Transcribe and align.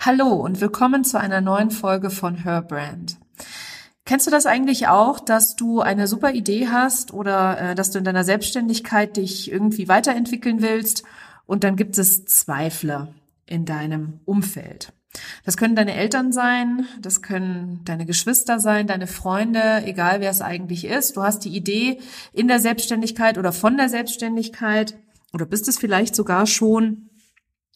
Hallo 0.00 0.28
und 0.28 0.60
willkommen 0.60 1.02
zu 1.02 1.18
einer 1.18 1.40
neuen 1.40 1.72
Folge 1.72 2.10
von 2.10 2.36
Her 2.36 2.62
Brand. 2.62 3.18
Kennst 4.04 4.28
du 4.28 4.30
das 4.30 4.46
eigentlich 4.46 4.86
auch, 4.86 5.18
dass 5.18 5.56
du 5.56 5.80
eine 5.80 6.06
super 6.06 6.32
Idee 6.32 6.68
hast 6.68 7.12
oder 7.12 7.60
äh, 7.60 7.74
dass 7.74 7.90
du 7.90 7.98
in 7.98 8.04
deiner 8.04 8.22
Selbstständigkeit 8.22 9.16
dich 9.16 9.50
irgendwie 9.50 9.88
weiterentwickeln 9.88 10.62
willst 10.62 11.02
und 11.46 11.64
dann 11.64 11.74
gibt 11.74 11.98
es 11.98 12.24
Zweifler 12.26 13.08
in 13.44 13.64
deinem 13.64 14.20
Umfeld? 14.24 14.92
Das 15.44 15.56
können 15.56 15.74
deine 15.74 15.94
Eltern 15.94 16.30
sein, 16.30 16.86
das 17.00 17.20
können 17.20 17.80
deine 17.84 18.06
Geschwister 18.06 18.60
sein, 18.60 18.86
deine 18.86 19.08
Freunde, 19.08 19.82
egal 19.84 20.20
wer 20.20 20.30
es 20.30 20.42
eigentlich 20.42 20.84
ist. 20.84 21.16
Du 21.16 21.24
hast 21.24 21.40
die 21.40 21.56
Idee 21.56 21.98
in 22.32 22.46
der 22.46 22.60
Selbstständigkeit 22.60 23.36
oder 23.36 23.50
von 23.50 23.76
der 23.76 23.88
Selbstständigkeit 23.88 24.96
oder 25.32 25.44
bist 25.44 25.66
es 25.66 25.76
vielleicht 25.76 26.14
sogar 26.14 26.46
schon 26.46 27.07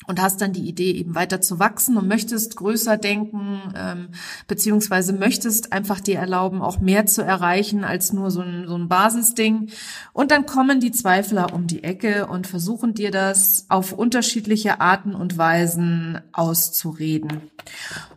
und 0.07 0.21
hast 0.21 0.41
dann 0.41 0.53
die 0.53 0.69
Idee, 0.69 0.93
eben 0.93 1.15
weiter 1.15 1.41
zu 1.41 1.59
wachsen 1.59 1.97
und 1.97 2.09
möchtest 2.09 2.57
größer 2.57 2.97
denken, 2.97 3.61
ähm, 3.77 4.09
beziehungsweise 4.47 5.13
möchtest 5.13 5.73
einfach 5.73 6.01
dir 6.01 6.19
erlauben, 6.19 6.63
auch 6.63 6.81
mehr 6.81 7.07
zu 7.07 7.23
erreichen 7.23 7.85
als 7.85 8.13
nur 8.13 8.31
so 8.31 8.41
ein, 8.41 8.67
so 8.67 8.77
ein 8.77 8.89
Basisding. 8.89 9.71
Und 10.13 10.31
dann 10.31 10.47
kommen 10.47 10.81
die 10.81 10.93
Zweifler 10.93 11.53
um 11.55 11.67
die 11.67 11.85
Ecke 11.85 12.27
und 12.27 12.47
versuchen 12.47 12.95
dir 12.95 13.11
das 13.11 13.67
auf 13.69 13.93
unterschiedliche 13.93 14.81
Arten 14.81 15.15
und 15.15 15.39
Weisen 15.39 16.21
auszureden. 16.33 17.51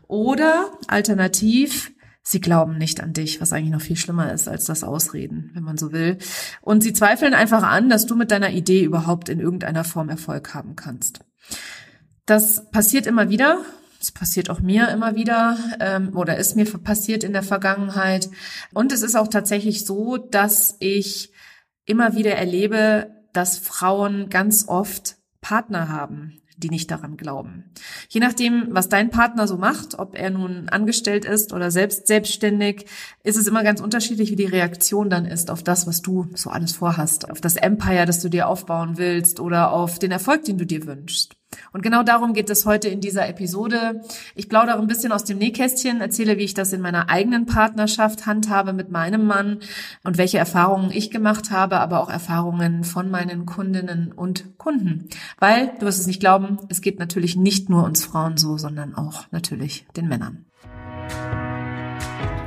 Oder 0.07 0.71
alternativ, 0.87 1.91
sie 2.21 2.41
glauben 2.41 2.77
nicht 2.77 3.01
an 3.01 3.13
dich, 3.13 3.41
was 3.41 3.53
eigentlich 3.53 3.71
noch 3.71 3.81
viel 3.81 3.95
schlimmer 3.95 4.31
ist 4.31 4.47
als 4.47 4.65
das 4.65 4.83
Ausreden, 4.83 5.51
wenn 5.53 5.63
man 5.63 5.77
so 5.77 5.91
will. 5.91 6.17
Und 6.61 6.83
sie 6.83 6.93
zweifeln 6.93 7.33
einfach 7.33 7.63
an, 7.63 7.89
dass 7.89 8.05
du 8.05 8.15
mit 8.15 8.31
deiner 8.31 8.51
Idee 8.51 8.83
überhaupt 8.83 9.29
in 9.29 9.39
irgendeiner 9.39 9.83
Form 9.83 10.09
Erfolg 10.09 10.53
haben 10.53 10.75
kannst. 10.75 11.19
Das 12.25 12.69
passiert 12.71 13.05
immer 13.05 13.29
wieder. 13.29 13.59
Es 14.01 14.11
passiert 14.11 14.49
auch 14.49 14.59
mir 14.59 14.89
immer 14.89 15.15
wieder 15.15 15.57
ähm, 15.79 16.15
oder 16.15 16.37
ist 16.37 16.55
mir 16.55 16.65
passiert 16.65 17.23
in 17.23 17.33
der 17.33 17.43
Vergangenheit. 17.43 18.29
Und 18.73 18.91
es 18.91 19.01
ist 19.03 19.15
auch 19.15 19.27
tatsächlich 19.27 19.85
so, 19.85 20.17
dass 20.17 20.75
ich 20.79 21.31
immer 21.85 22.15
wieder 22.15 22.35
erlebe, 22.35 23.09
dass 23.33 23.57
Frauen 23.57 24.29
ganz 24.29 24.67
oft 24.67 25.17
Partner 25.41 25.89
haben, 25.89 26.41
die 26.57 26.69
nicht 26.69 26.89
daran 26.89 27.17
glauben. 27.17 27.71
Je 28.09 28.19
nachdem, 28.19 28.67
was 28.69 28.89
dein 28.89 29.09
Partner 29.09 29.47
so 29.47 29.57
macht, 29.57 29.99
ob 29.99 30.17
er 30.17 30.29
nun 30.29 30.69
angestellt 30.69 31.25
ist 31.25 31.53
oder 31.53 31.69
selbst 31.69 32.07
selbstständig, 32.07 32.85
ist 33.23 33.37
es 33.37 33.47
immer 33.47 33.63
ganz 33.63 33.81
unterschiedlich, 33.81 34.31
wie 34.31 34.35
die 34.35 34.45
Reaktion 34.45 35.09
dann 35.09 35.25
ist 35.25 35.51
auf 35.51 35.63
das, 35.63 35.85
was 35.85 36.01
du 36.01 36.27
so 36.33 36.49
alles 36.49 36.73
vorhast, 36.73 37.29
auf 37.29 37.41
das 37.41 37.55
Empire, 37.55 38.05
das 38.05 38.21
du 38.21 38.29
dir 38.29 38.47
aufbauen 38.47 38.97
willst 38.97 39.39
oder 39.39 39.71
auf 39.71 39.99
den 39.99 40.11
Erfolg, 40.11 40.43
den 40.45 40.57
du 40.57 40.65
dir 40.65 40.85
wünschst. 40.85 41.35
Und 41.75 41.81
genau 41.81 42.03
darum 42.03 42.31
geht 42.31 42.49
es 42.49 42.65
heute 42.65 42.87
in 42.87 43.01
dieser 43.01 43.27
Episode. 43.27 44.01
Ich 44.33 44.47
plaudere 44.47 44.79
ein 44.79 44.87
bisschen 44.87 45.11
aus 45.11 45.25
dem 45.25 45.39
Nähkästchen, 45.39 45.99
erzähle, 45.99 46.37
wie 46.37 46.43
ich 46.43 46.53
das 46.53 46.71
in 46.71 46.79
meiner 46.79 47.09
eigenen 47.09 47.47
Partnerschaft 47.47 48.25
handhabe 48.25 48.71
mit 48.71 48.91
meinem 48.91 49.25
Mann 49.25 49.59
und 50.05 50.17
welche 50.17 50.37
Erfahrungen 50.37 50.89
ich 50.89 51.11
gemacht 51.11 51.51
habe, 51.51 51.81
aber 51.81 51.99
auch 51.99 52.09
Erfahrungen 52.09 52.85
von 52.85 53.11
meinen 53.11 53.45
Kundinnen 53.45 54.13
und 54.13 54.57
Kunden. 54.57 55.09
Weil, 55.37 55.73
du 55.77 55.85
wirst 55.85 55.99
es 55.99 56.07
nicht 56.07 56.21
glauben, 56.21 56.59
es 56.69 56.79
geht 56.79 56.97
natürlich 56.97 57.35
nicht 57.35 57.69
nur 57.69 57.83
uns 57.83 58.05
Frauen 58.05 58.37
so, 58.37 58.57
sondern 58.57 58.95
auch 58.95 59.25
natürlich 59.31 59.85
den 59.97 60.07
Männern. 60.07 60.45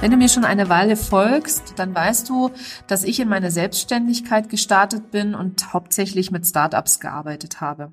Wenn 0.00 0.10
du 0.10 0.16
mir 0.16 0.30
schon 0.30 0.46
eine 0.46 0.70
Weile 0.70 0.96
folgst, 0.96 1.74
dann 1.76 1.94
weißt 1.94 2.26
du, 2.30 2.50
dass 2.86 3.04
ich 3.04 3.20
in 3.20 3.28
meine 3.28 3.50
Selbstständigkeit 3.50 4.48
gestartet 4.48 5.10
bin 5.10 5.34
und 5.34 5.74
hauptsächlich 5.74 6.30
mit 6.30 6.46
Startups 6.46 7.00
gearbeitet 7.00 7.60
habe. 7.60 7.92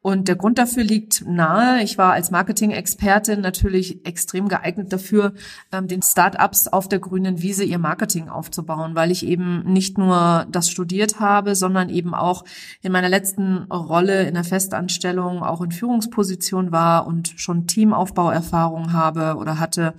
Und 0.00 0.28
der 0.28 0.36
Grund 0.36 0.56
dafür 0.56 0.82
liegt 0.82 1.26
nahe. 1.26 1.82
Ich 1.82 1.98
war 1.98 2.14
als 2.14 2.30
Marketing-Expertin 2.30 3.42
natürlich 3.42 4.06
extrem 4.06 4.48
geeignet 4.48 4.94
dafür, 4.94 5.34
ähm, 5.72 5.88
den 5.88 6.00
Startups 6.00 6.68
auf 6.68 6.88
der 6.88 7.00
grünen 7.00 7.42
Wiese 7.42 7.64
ihr 7.64 7.78
Marketing 7.78 8.30
aufzubauen, 8.30 8.94
weil 8.94 9.10
ich 9.10 9.26
eben 9.26 9.62
nicht 9.70 9.98
nur 9.98 10.46
das 10.50 10.70
studiert 10.70 11.20
habe, 11.20 11.54
sondern 11.54 11.90
eben 11.90 12.14
auch 12.14 12.46
in 12.80 12.92
meiner 12.92 13.10
letzten 13.10 13.64
Rolle 13.64 14.22
in 14.26 14.32
der 14.32 14.44
Festanstellung 14.44 15.42
auch 15.42 15.60
in 15.60 15.70
Führungsposition 15.70 16.72
war 16.72 17.06
und 17.06 17.34
schon 17.36 17.66
Teamaufbauerfahrung 17.66 18.94
habe 18.94 19.36
oder 19.36 19.60
hatte 19.60 19.92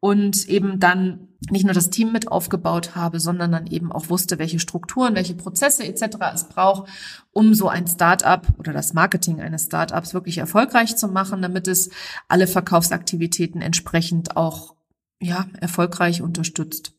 und 0.00 0.48
eben 0.48 0.78
dann 0.78 1.28
nicht 1.50 1.64
nur 1.64 1.74
das 1.74 1.90
Team 1.90 2.12
mit 2.12 2.28
aufgebaut 2.28 2.94
habe, 2.94 3.20
sondern 3.20 3.52
dann 3.52 3.66
eben 3.66 3.92
auch 3.92 4.08
wusste, 4.08 4.38
welche 4.38 4.58
Strukturen, 4.58 5.14
welche 5.14 5.34
Prozesse 5.34 5.84
etc. 5.84 6.16
es 6.34 6.44
braucht, 6.44 6.90
um 7.32 7.54
so 7.54 7.68
ein 7.68 7.86
Startup 7.86 8.46
oder 8.58 8.72
das 8.72 8.94
Marketing 8.94 9.40
eines 9.40 9.66
Startups 9.66 10.14
wirklich 10.14 10.38
erfolgreich 10.38 10.96
zu 10.96 11.08
machen, 11.08 11.42
damit 11.42 11.68
es 11.68 11.90
alle 12.28 12.46
Verkaufsaktivitäten 12.46 13.60
entsprechend 13.60 14.36
auch 14.36 14.74
ja 15.20 15.46
erfolgreich 15.60 16.22
unterstützt. 16.22 16.92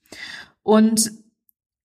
Und 0.64 1.12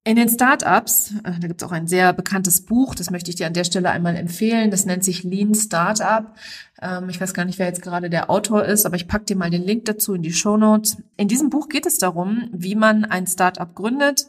in 0.04 0.16
den 0.16 0.28
Startups, 0.28 1.12
äh, 1.22 1.32
da 1.40 1.46
gibt 1.46 1.62
es 1.62 1.68
auch 1.68 1.72
ein 1.72 1.86
sehr 1.86 2.12
bekanntes 2.12 2.64
Buch, 2.64 2.94
das 2.94 3.10
möchte 3.10 3.30
ich 3.30 3.36
dir 3.36 3.46
an 3.46 3.52
der 3.52 3.64
Stelle 3.64 3.90
einmal 3.90 4.16
empfehlen. 4.16 4.70
Das 4.70 4.84
nennt 4.84 5.04
sich 5.04 5.22
Lean 5.22 5.54
Startup. 5.54 6.34
Ähm, 6.80 7.08
ich 7.08 7.20
weiß 7.20 7.34
gar 7.34 7.44
nicht, 7.44 7.60
wer 7.60 7.66
jetzt 7.66 7.82
gerade 7.82 8.10
der 8.10 8.28
Autor 8.28 8.64
ist, 8.64 8.84
aber 8.84 8.96
ich 8.96 9.06
packe 9.06 9.26
dir 9.26 9.36
mal 9.36 9.50
den 9.50 9.62
Link 9.62 9.84
dazu 9.84 10.14
in 10.14 10.22
die 10.22 10.32
Show 10.32 10.56
Notes. 10.56 10.96
In 11.16 11.28
diesem 11.28 11.50
Buch 11.50 11.68
geht 11.68 11.86
es 11.86 11.98
darum, 11.98 12.48
wie 12.52 12.74
man 12.74 13.04
ein 13.04 13.28
Startup 13.28 13.72
gründet, 13.72 14.26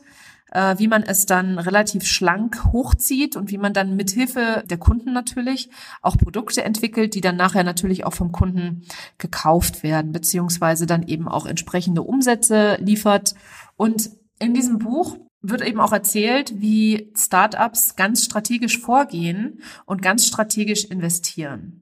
äh, 0.52 0.78
wie 0.78 0.88
man 0.88 1.02
es 1.02 1.26
dann 1.26 1.58
relativ 1.58 2.06
schlank 2.06 2.66
hochzieht 2.72 3.36
und 3.36 3.50
wie 3.50 3.58
man 3.58 3.74
dann 3.74 3.96
mithilfe 3.96 4.64
der 4.70 4.78
Kunden 4.78 5.12
natürlich 5.12 5.72
auch 6.04 6.18
Produkte 6.18 6.64
entwickelt, 6.64 7.16
die 7.16 7.22
dann 7.22 7.36
nachher 7.36 7.64
natürlich 7.64 8.06
auch 8.06 8.14
vom 8.14 8.32
Kunden 8.32 8.84
gekauft 9.18 9.82
werden, 9.82 10.12
beziehungsweise 10.12 10.86
dann 10.86 11.02
eben 11.02 11.28
auch 11.28 11.48
entsprechende 11.48 12.04
Umsätze 12.04 12.78
liefert. 12.80 13.34
Und 13.76 14.12
in 14.38 14.54
diesem 14.54 14.78
Buch 14.78 15.18
wird 15.44 15.62
eben 15.62 15.80
auch 15.80 15.92
erzählt, 15.92 16.60
wie 16.62 17.12
Startups 17.16 17.96
ganz 17.96 18.24
strategisch 18.24 18.80
vorgehen 18.80 19.62
und 19.86 20.02
ganz 20.02 20.26
strategisch 20.26 20.86
investieren. 20.86 21.82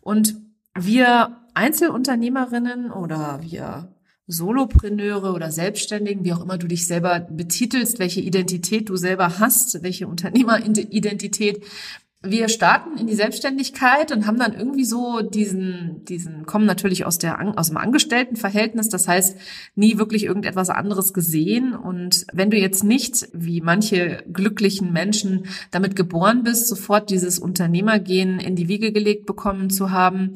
Und 0.00 0.36
wir 0.78 1.36
Einzelunternehmerinnen 1.54 2.90
oder 2.90 3.40
wir 3.42 3.94
Solopreneure 4.26 5.32
oder 5.34 5.50
Selbstständigen, 5.50 6.24
wie 6.24 6.32
auch 6.32 6.42
immer 6.42 6.56
du 6.56 6.66
dich 6.66 6.86
selber 6.86 7.20
betitelst, 7.20 7.98
welche 7.98 8.20
Identität 8.20 8.88
du 8.88 8.96
selber 8.96 9.38
hast, 9.38 9.82
welche 9.82 10.06
Unternehmeridentität, 10.06 11.62
wir 12.24 12.48
starten 12.48 12.96
in 12.96 13.06
die 13.06 13.14
Selbstständigkeit 13.14 14.10
und 14.10 14.26
haben 14.26 14.38
dann 14.38 14.54
irgendwie 14.54 14.84
so 14.84 15.20
diesen, 15.20 16.04
diesen, 16.04 16.46
kommen 16.46 16.64
natürlich 16.64 17.04
aus 17.04 17.18
der, 17.18 17.58
aus 17.58 17.68
dem 17.68 17.76
Angestelltenverhältnis, 17.76 18.88
das 18.88 19.06
heißt, 19.06 19.38
nie 19.74 19.98
wirklich 19.98 20.24
irgendetwas 20.24 20.70
anderes 20.70 21.12
gesehen. 21.12 21.74
Und 21.74 22.26
wenn 22.32 22.50
du 22.50 22.56
jetzt 22.56 22.82
nicht, 22.82 23.28
wie 23.32 23.60
manche 23.60 24.24
glücklichen 24.32 24.92
Menschen 24.92 25.46
damit 25.70 25.96
geboren 25.96 26.42
bist, 26.42 26.68
sofort 26.68 27.10
dieses 27.10 27.38
Unternehmergehen 27.38 28.40
in 28.40 28.56
die 28.56 28.68
Wiege 28.68 28.92
gelegt 28.92 29.26
bekommen 29.26 29.70
zu 29.70 29.90
haben, 29.90 30.34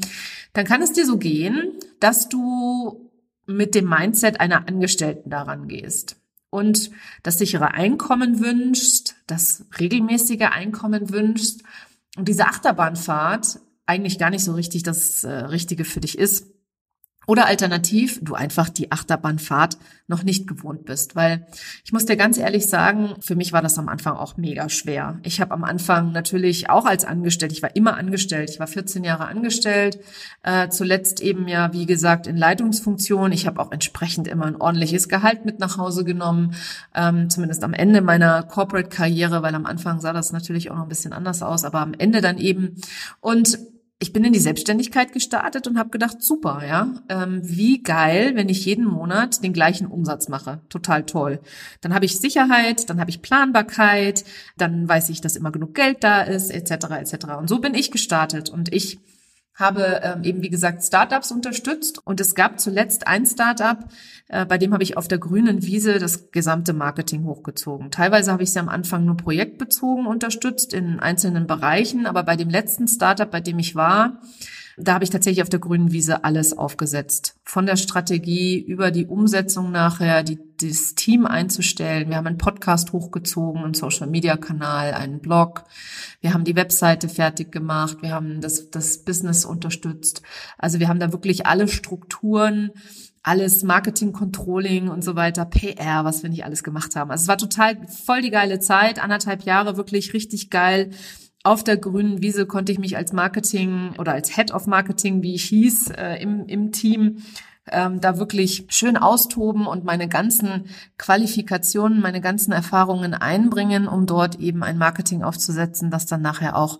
dann 0.53 0.67
kann 0.67 0.83
es 0.83 0.93
dir 0.93 1.07
so 1.07 1.17
gehen, 1.17 1.73
dass 2.01 2.29
du 2.29 3.11
mit 3.47 3.75
dem 3.75 3.89
Mindset 3.89 4.41
einer 4.41 4.69
Angestellten 4.69 5.31
daran 5.31 5.69
gehst 5.69 6.17
und 6.51 6.91
das 7.23 7.39
sichere 7.39 7.73
Einkommen 7.73 8.41
wünschst, 8.41 9.17
das 9.27 9.67
regelmäßige 9.79 10.49
Einkommen 10.51 11.11
wünschst 11.11 11.63
und 12.17 12.29
diese 12.29 12.47
Achterbahnfahrt 12.47 13.61
eigentlich 13.87 14.19
gar 14.19 14.31
nicht 14.31 14.45
so 14.45 14.53
richtig 14.53 14.83
das 14.83 15.25
äh, 15.25 15.31
Richtige 15.31 15.85
für 15.85 16.01
dich 16.01 16.19
ist. 16.19 16.47
Oder 17.29 17.45
alternativ, 17.45 18.21
du 18.23 18.35
einfach 18.35 18.71
die 18.71 18.91
Achterbahnfahrt 18.91 19.77
noch 20.07 20.23
nicht 20.23 20.47
gewohnt 20.47 20.87
bist. 20.87 21.15
Weil 21.15 21.47
ich 21.85 21.93
muss 21.93 22.07
dir 22.07 22.17
ganz 22.17 22.39
ehrlich 22.39 22.69
sagen, 22.69 23.17
für 23.21 23.37
mich 23.37 23.53
war 23.53 23.61
das 23.61 23.79
am 23.79 23.91
Anfang 23.91 24.17
auch 24.17 24.39
mega 24.39 24.71
schwer. 24.71 25.19
Ich 25.25 25.39
habe 25.39 25.53
am 25.53 25.63
Anfang 25.63 26.11
natürlich 26.13 26.71
auch 26.71 26.87
als 26.87 27.05
angestellt, 27.05 27.53
ich 27.53 27.63
war 27.63 27.77
immer 27.77 27.99
angestellt, 27.99 28.49
ich 28.49 28.59
war 28.59 28.67
14 28.67 29.05
Jahre 29.05 29.27
angestellt, 29.27 30.01
äh, 30.43 30.71
zuletzt 30.71 31.21
eben 31.21 31.49
ja, 31.49 31.75
wie 31.75 31.85
gesagt, 31.85 32.27
in 32.27 32.39
Leitungsfunktion. 32.39 33.31
Ich 33.33 33.47
habe 33.47 33.61
auch 33.61 33.73
entsprechend 33.73 34.27
immer 34.27 34.47
ein 34.47 34.57
ordentliches 34.57 35.11
Gehalt 35.11 35.45
mit 35.45 35.59
nach 35.59 35.77
Hause 35.77 36.05
genommen, 36.05 36.55
ähm, 36.95 37.29
zumindest 37.29 37.63
am 37.63 37.75
Ende 37.75 38.01
meiner 38.01 38.43
Corporate-Karriere, 38.43 39.43
weil 39.43 39.55
am 39.55 39.67
Anfang 39.67 40.01
sah 40.01 40.15
das 40.15 40.33
natürlich 40.33 40.71
auch 40.71 40.77
noch 40.77 40.85
ein 40.85 40.89
bisschen 40.89 41.13
anders 41.13 41.43
aus, 41.43 41.65
aber 41.65 41.81
am 41.81 41.93
Ende 41.93 42.23
dann 42.23 42.39
eben. 42.39 42.77
Und 43.21 43.59
ich 44.01 44.13
bin 44.13 44.23
in 44.23 44.33
die 44.33 44.39
Selbstständigkeit 44.39 45.13
gestartet 45.13 45.67
und 45.67 45.77
habe 45.77 45.91
gedacht, 45.91 46.23
super, 46.23 46.63
ja, 46.65 46.95
ähm, 47.09 47.41
wie 47.43 47.83
geil, 47.83 48.33
wenn 48.35 48.49
ich 48.49 48.65
jeden 48.65 48.85
Monat 48.85 49.43
den 49.43 49.53
gleichen 49.53 49.89
Umsatz 49.89 50.29
mache. 50.29 50.61
Total 50.69 51.05
toll. 51.05 51.41
Dann 51.81 51.93
habe 51.93 52.05
ich 52.05 52.19
Sicherheit, 52.19 52.89
dann 52.91 53.01
habe 53.01 53.11
ich 53.11 53.23
Planbarkeit, 53.23 54.25
dann 54.57 54.89
weiß 54.89 55.09
ich, 55.09 55.21
dass 55.21 55.35
immer 55.35 55.51
genug 55.51 55.75
Geld 55.75 56.05
da 56.05 56.23
ist, 56.23 56.51
etc. 56.51 56.91
etc. 57.01 57.27
Und 57.39 57.49
so 57.49 57.59
bin 57.59 57.75
ich 57.75 57.91
gestartet 57.91 58.51
und 58.51 58.73
ich 58.73 59.01
habe 59.55 60.01
ähm, 60.03 60.23
eben, 60.23 60.43
wie 60.43 60.51
gesagt, 60.51 60.85
Startups 60.85 61.33
unterstützt. 61.33 62.01
Und 62.05 62.21
es 62.21 62.35
gab 62.35 62.61
zuletzt 62.61 63.07
ein 63.07 63.27
Startup, 63.27 63.79
äh, 64.29 64.47
bei 64.47 64.57
dem 64.57 64.73
habe 64.73 64.83
ich 64.83 64.97
auf 64.97 65.09
der 65.09 65.19
grünen 65.19 65.63
Wiese 65.63 65.99
das 65.99 66.31
gesamte 66.31 66.73
Marketing 66.73 67.25
hochgezogen. 67.25 67.91
Teilweise 67.91 68.33
habe 68.33 68.45
ich 68.45 68.53
sie 68.53 68.61
am 68.61 68.69
Anfang 68.69 69.05
nur 69.05 69.17
projektbezogen 69.17 70.07
unterstützt 70.07 70.73
in 70.73 71.01
einzelnen 71.01 71.47
Bereichen, 71.47 72.07
aber 72.07 72.23
bei 72.23 72.37
dem 72.37 72.51
letzten 72.51 72.87
Startup, 72.87 73.31
bei 73.31 73.41
dem 73.41 73.59
ich 73.59 73.75
war, 73.75 74.21
da 74.81 74.95
habe 74.95 75.05
ich 75.05 75.11
tatsächlich 75.11 75.43
auf 75.43 75.49
der 75.49 75.59
grünen 75.59 75.93
Wiese 75.93 76.25
alles 76.25 76.57
aufgesetzt. 76.57 77.37
Von 77.45 77.67
der 77.67 77.77
Strategie 77.77 78.59
über 78.59 78.91
die 78.91 79.07
Umsetzung 79.07 79.73
nachher, 79.73 80.23
die, 80.23 80.39
das 80.61 80.95
Team 80.95 81.27
einzustellen. 81.27 82.09
Wir 82.09 82.17
haben 82.17 82.27
einen 82.27 82.39
Podcast 82.39 82.93
hochgezogen, 82.93 83.65
einen 83.65 83.75
Social-Media-Kanal, 83.75 84.95
einen 84.95 85.21
Blog. 85.21 85.65
Wir 86.21 86.35
haben 86.35 86.45
die 86.45 86.57
Webseite 86.57 87.09
fertig 87.09 87.53
gemacht. 87.53 87.99
Wir 88.03 88.11
haben 88.11 88.41
das, 88.41 88.71
das 88.71 88.99
Business 88.99 89.45
unterstützt. 89.45 90.23
Also 90.59 90.79
wir 90.79 90.89
haben 90.89 91.01
da 91.01 91.13
wirklich 91.13 91.47
alle 91.47 91.69
Strukturen 91.69 92.71
alles 93.25 93.63
Marketing, 93.63 94.15
Controlling 94.15 94.89
und 94.89 95.05
so 95.05 95.15
weiter, 95.15 95.45
PR, 95.45 96.05
was 96.05 96.23
wir 96.23 96.31
nicht 96.31 96.47
alles 96.47 96.63
gemacht 96.63 96.97
haben. 96.97 97.11
Also 97.11 97.23
es 97.23 97.29
war 97.29 97.37
total 97.37 97.77
voll 97.87 98.23
die 98.23 98.31
geile 98.31 98.59
Zeit, 98.59 99.03
anderthalb 99.03 99.43
Jahre 99.43 99.77
wirklich 99.77 100.15
richtig 100.15 100.49
geil 100.49 100.91
auf 101.45 101.65
der 101.65 101.77
grünen 101.77 102.21
Wiese 102.21 102.47
konnte 102.47 102.73
ich 102.73 102.79
mich 102.79 102.97
als 102.97 103.13
Marketing 103.13 103.95
oder 103.99 104.13
als 104.13 104.35
Head 104.35 104.53
of 104.53 104.67
Marketing, 104.67 105.23
wie 105.23 105.35
ich 105.35 105.45
hieß, 105.45 105.91
äh, 105.91 106.17
im, 106.21 106.47
im 106.47 106.73
Team 106.73 107.23
ähm, 107.71 108.01
da 108.01 108.19
wirklich 108.19 108.67
schön 108.71 108.97
austoben 108.97 109.67
und 109.67 109.85
meine 109.85 110.09
ganzen 110.09 110.67
Qualifikationen, 110.97 112.01
meine 112.01 112.21
ganzen 112.21 112.53
Erfahrungen 112.53 113.15
einbringen, 113.15 113.89
um 113.89 114.07
dort 114.07 114.37
eben 114.37 114.63
ein 114.63 114.79
Marketing 114.79 115.23
aufzusetzen, 115.23 115.91
das 115.91 116.07
dann 116.07 116.23
nachher 116.23 116.57
auch 116.57 116.79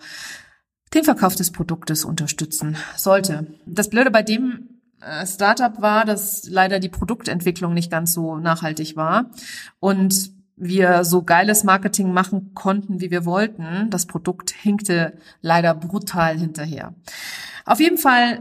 den 0.95 1.05
Verkauf 1.05 1.35
des 1.35 1.53
Produktes 1.53 2.05
unterstützen 2.05 2.77
sollte. 2.97 3.47
Das 3.67 3.91
Blöde 3.91 4.11
bei 4.11 4.23
dem 4.23 4.81
äh, 5.01 5.27
Startup 5.27 5.81
war, 5.81 6.05
dass 6.05 6.49
leider 6.49 6.81
die 6.81 6.89
Produktentwicklung 6.89 7.75
nicht 7.75 7.91
ganz 7.91 8.13
so 8.13 8.39
nachhaltig 8.39 8.97
war 8.97 9.31
und 9.81 10.38
wir 10.59 11.05
so 11.05 11.23
geiles 11.23 11.65
Marketing 11.65 12.13
machen 12.13 12.53
konnten, 12.55 13.01
wie 13.01 13.11
wir 13.11 13.25
wollten. 13.25 13.89
Das 13.91 14.07
Produkt 14.07 14.51
hinkte 14.51 15.15
leider 15.41 15.75
brutal 15.75 16.39
hinterher. 16.39 16.95
Auf 17.65 17.81
jeden 17.81 17.99
Fall 17.99 18.41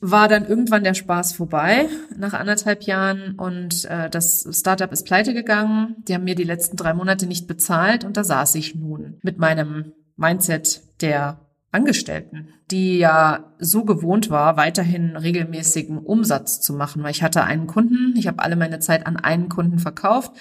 war 0.00 0.28
dann 0.28 0.46
irgendwann 0.46 0.84
der 0.84 0.94
Spaß 0.94 1.32
vorbei 1.32 1.88
nach 2.16 2.34
anderthalb 2.34 2.82
Jahren 2.82 3.34
und 3.36 3.86
äh, 3.86 4.10
das 4.10 4.46
Startup 4.52 4.92
ist 4.92 5.06
pleite 5.06 5.32
gegangen. 5.34 5.96
Die 6.06 6.14
haben 6.14 6.24
mir 6.24 6.34
die 6.34 6.44
letzten 6.44 6.76
drei 6.76 6.92
Monate 6.92 7.26
nicht 7.26 7.46
bezahlt 7.46 8.04
und 8.04 8.16
da 8.16 8.22
saß 8.22 8.54
ich 8.56 8.74
nun 8.74 9.18
mit 9.22 9.38
meinem 9.38 9.92
Mindset 10.16 10.82
der 11.00 11.40
Angestellten, 11.72 12.48
die 12.70 12.98
ja 12.98 13.52
so 13.58 13.84
gewohnt 13.84 14.30
war, 14.30 14.56
weiterhin 14.56 15.16
regelmäßigen 15.16 15.98
Umsatz 15.98 16.60
zu 16.60 16.72
machen, 16.72 17.02
weil 17.02 17.10
ich 17.10 17.22
hatte 17.22 17.44
einen 17.44 17.66
Kunden, 17.66 18.14
ich 18.16 18.26
habe 18.26 18.42
alle 18.42 18.56
meine 18.56 18.78
Zeit 18.78 19.06
an 19.06 19.16
einen 19.16 19.48
Kunden 19.48 19.78
verkauft 19.78 20.32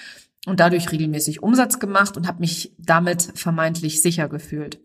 und 0.45 0.59
dadurch 0.59 0.91
regelmäßig 0.91 1.41
Umsatz 1.43 1.79
gemacht 1.79 2.17
und 2.17 2.27
habe 2.27 2.39
mich 2.39 2.71
damit 2.77 3.31
vermeintlich 3.35 4.01
sicher 4.01 4.27
gefühlt. 4.29 4.79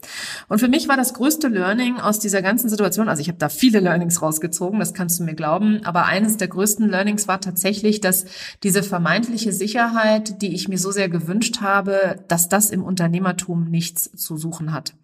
Und 0.49 0.59
für 0.59 0.69
mich 0.69 0.89
war 0.89 0.97
das 0.97 1.15
größte 1.15 1.49
Learning 1.49 1.99
aus 1.99 2.19
dieser 2.19 2.43
ganzen 2.43 2.69
Situation, 2.69 3.09
also 3.09 3.21
ich 3.21 3.29
habe 3.29 3.39
da 3.39 3.49
viele 3.49 3.81
Learnings 3.81 4.23
rausgezogen, 4.23 4.81
das 4.81 4.95
kannst 4.95 5.21
du 5.21 5.25
mir 5.25 5.35
glauben, 5.35 5.81
aber 5.85 6.07
eines 6.07 6.37
der 6.37 6.49
größten 6.49 6.89
Learnings 6.89 7.29
war 7.29 7.41
tatsächlich, 7.41 8.01
dass 8.01 8.25
diese 8.63 8.83
vermeintliche 8.83 9.53
Sicherheit, 9.53 10.43
die 10.43 10.55
ich 10.55 10.69
mir 10.69 10.79
so 10.79 10.91
sehr 10.91 11.09
gewünscht 11.09 11.61
habe, 11.61 12.25
dass 12.29 12.49
das 12.49 12.71
im 12.71 12.83
Unternehmertum 12.83 13.65
nichts 13.71 14.11
zu 14.17 14.37
suchen 14.37 14.73
hat. 14.73 14.95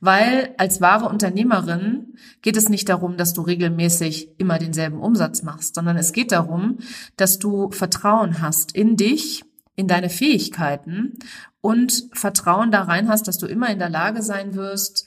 Weil 0.00 0.54
als 0.58 0.80
wahre 0.80 1.08
Unternehmerin 1.08 2.14
geht 2.42 2.56
es 2.56 2.68
nicht 2.68 2.88
darum, 2.88 3.16
dass 3.16 3.32
du 3.32 3.42
regelmäßig 3.42 4.28
immer 4.38 4.58
denselben 4.58 5.00
Umsatz 5.00 5.42
machst, 5.42 5.74
sondern 5.74 5.96
es 5.96 6.12
geht 6.12 6.32
darum, 6.32 6.78
dass 7.16 7.38
du 7.38 7.70
Vertrauen 7.70 8.42
hast 8.42 8.72
in 8.72 8.96
dich, 8.96 9.44
in 9.76 9.88
deine 9.88 10.10
Fähigkeiten 10.10 11.18
und 11.60 12.08
Vertrauen 12.12 12.70
da 12.70 12.82
rein 12.82 13.08
hast, 13.08 13.26
dass 13.28 13.38
du 13.38 13.46
immer 13.46 13.70
in 13.70 13.78
der 13.78 13.90
Lage 13.90 14.22
sein 14.22 14.54
wirst, 14.54 15.06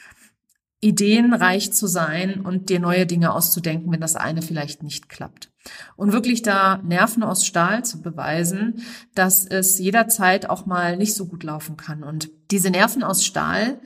ideenreich 0.79 1.74
zu 1.74 1.88
sein 1.88 2.41
und 2.41 2.69
dir 2.69 2.79
neue 2.79 3.05
Dinge 3.05 3.33
auszudenken, 3.33 3.91
wenn 3.91 4.01
das 4.01 4.15
eine 4.15 4.41
vielleicht 4.41 4.83
nicht 4.83 5.09
klappt. 5.09 5.51
Und 5.95 6.13
wirklich 6.13 6.43
da 6.43 6.77
Nerven 6.77 7.24
aus 7.24 7.45
Stahl 7.45 7.83
zu 7.83 8.01
beweisen, 8.01 8.83
dass 9.15 9.45
es 9.45 9.79
jederzeit 9.79 10.50
auch 10.50 10.65
mal 10.65 10.95
nicht 10.97 11.15
so 11.15 11.25
gut 11.27 11.43
laufen 11.43 11.77
kann. 11.77 12.03
Und 12.03 12.29
diese 12.51 12.69
Nerven 12.69 13.03
aus 13.03 13.25
Stahl, 13.25 13.79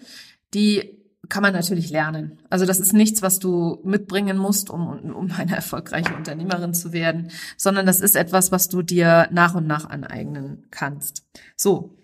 die 0.53 1.00
kann 1.31 1.43
man 1.43 1.53
natürlich 1.53 1.89
lernen. 1.89 2.39
Also 2.49 2.65
das 2.65 2.81
ist 2.81 2.93
nichts, 2.93 3.21
was 3.21 3.39
du 3.39 3.79
mitbringen 3.85 4.37
musst, 4.37 4.69
um, 4.69 4.99
um 5.13 5.31
eine 5.31 5.55
erfolgreiche 5.55 6.13
Unternehmerin 6.13 6.73
zu 6.73 6.91
werden, 6.91 7.31
sondern 7.55 7.85
das 7.85 8.01
ist 8.01 8.17
etwas, 8.17 8.51
was 8.51 8.67
du 8.67 8.81
dir 8.81 9.29
nach 9.31 9.55
und 9.55 9.65
nach 9.65 9.89
aneignen 9.89 10.67
kannst. 10.71 11.25
So. 11.55 11.95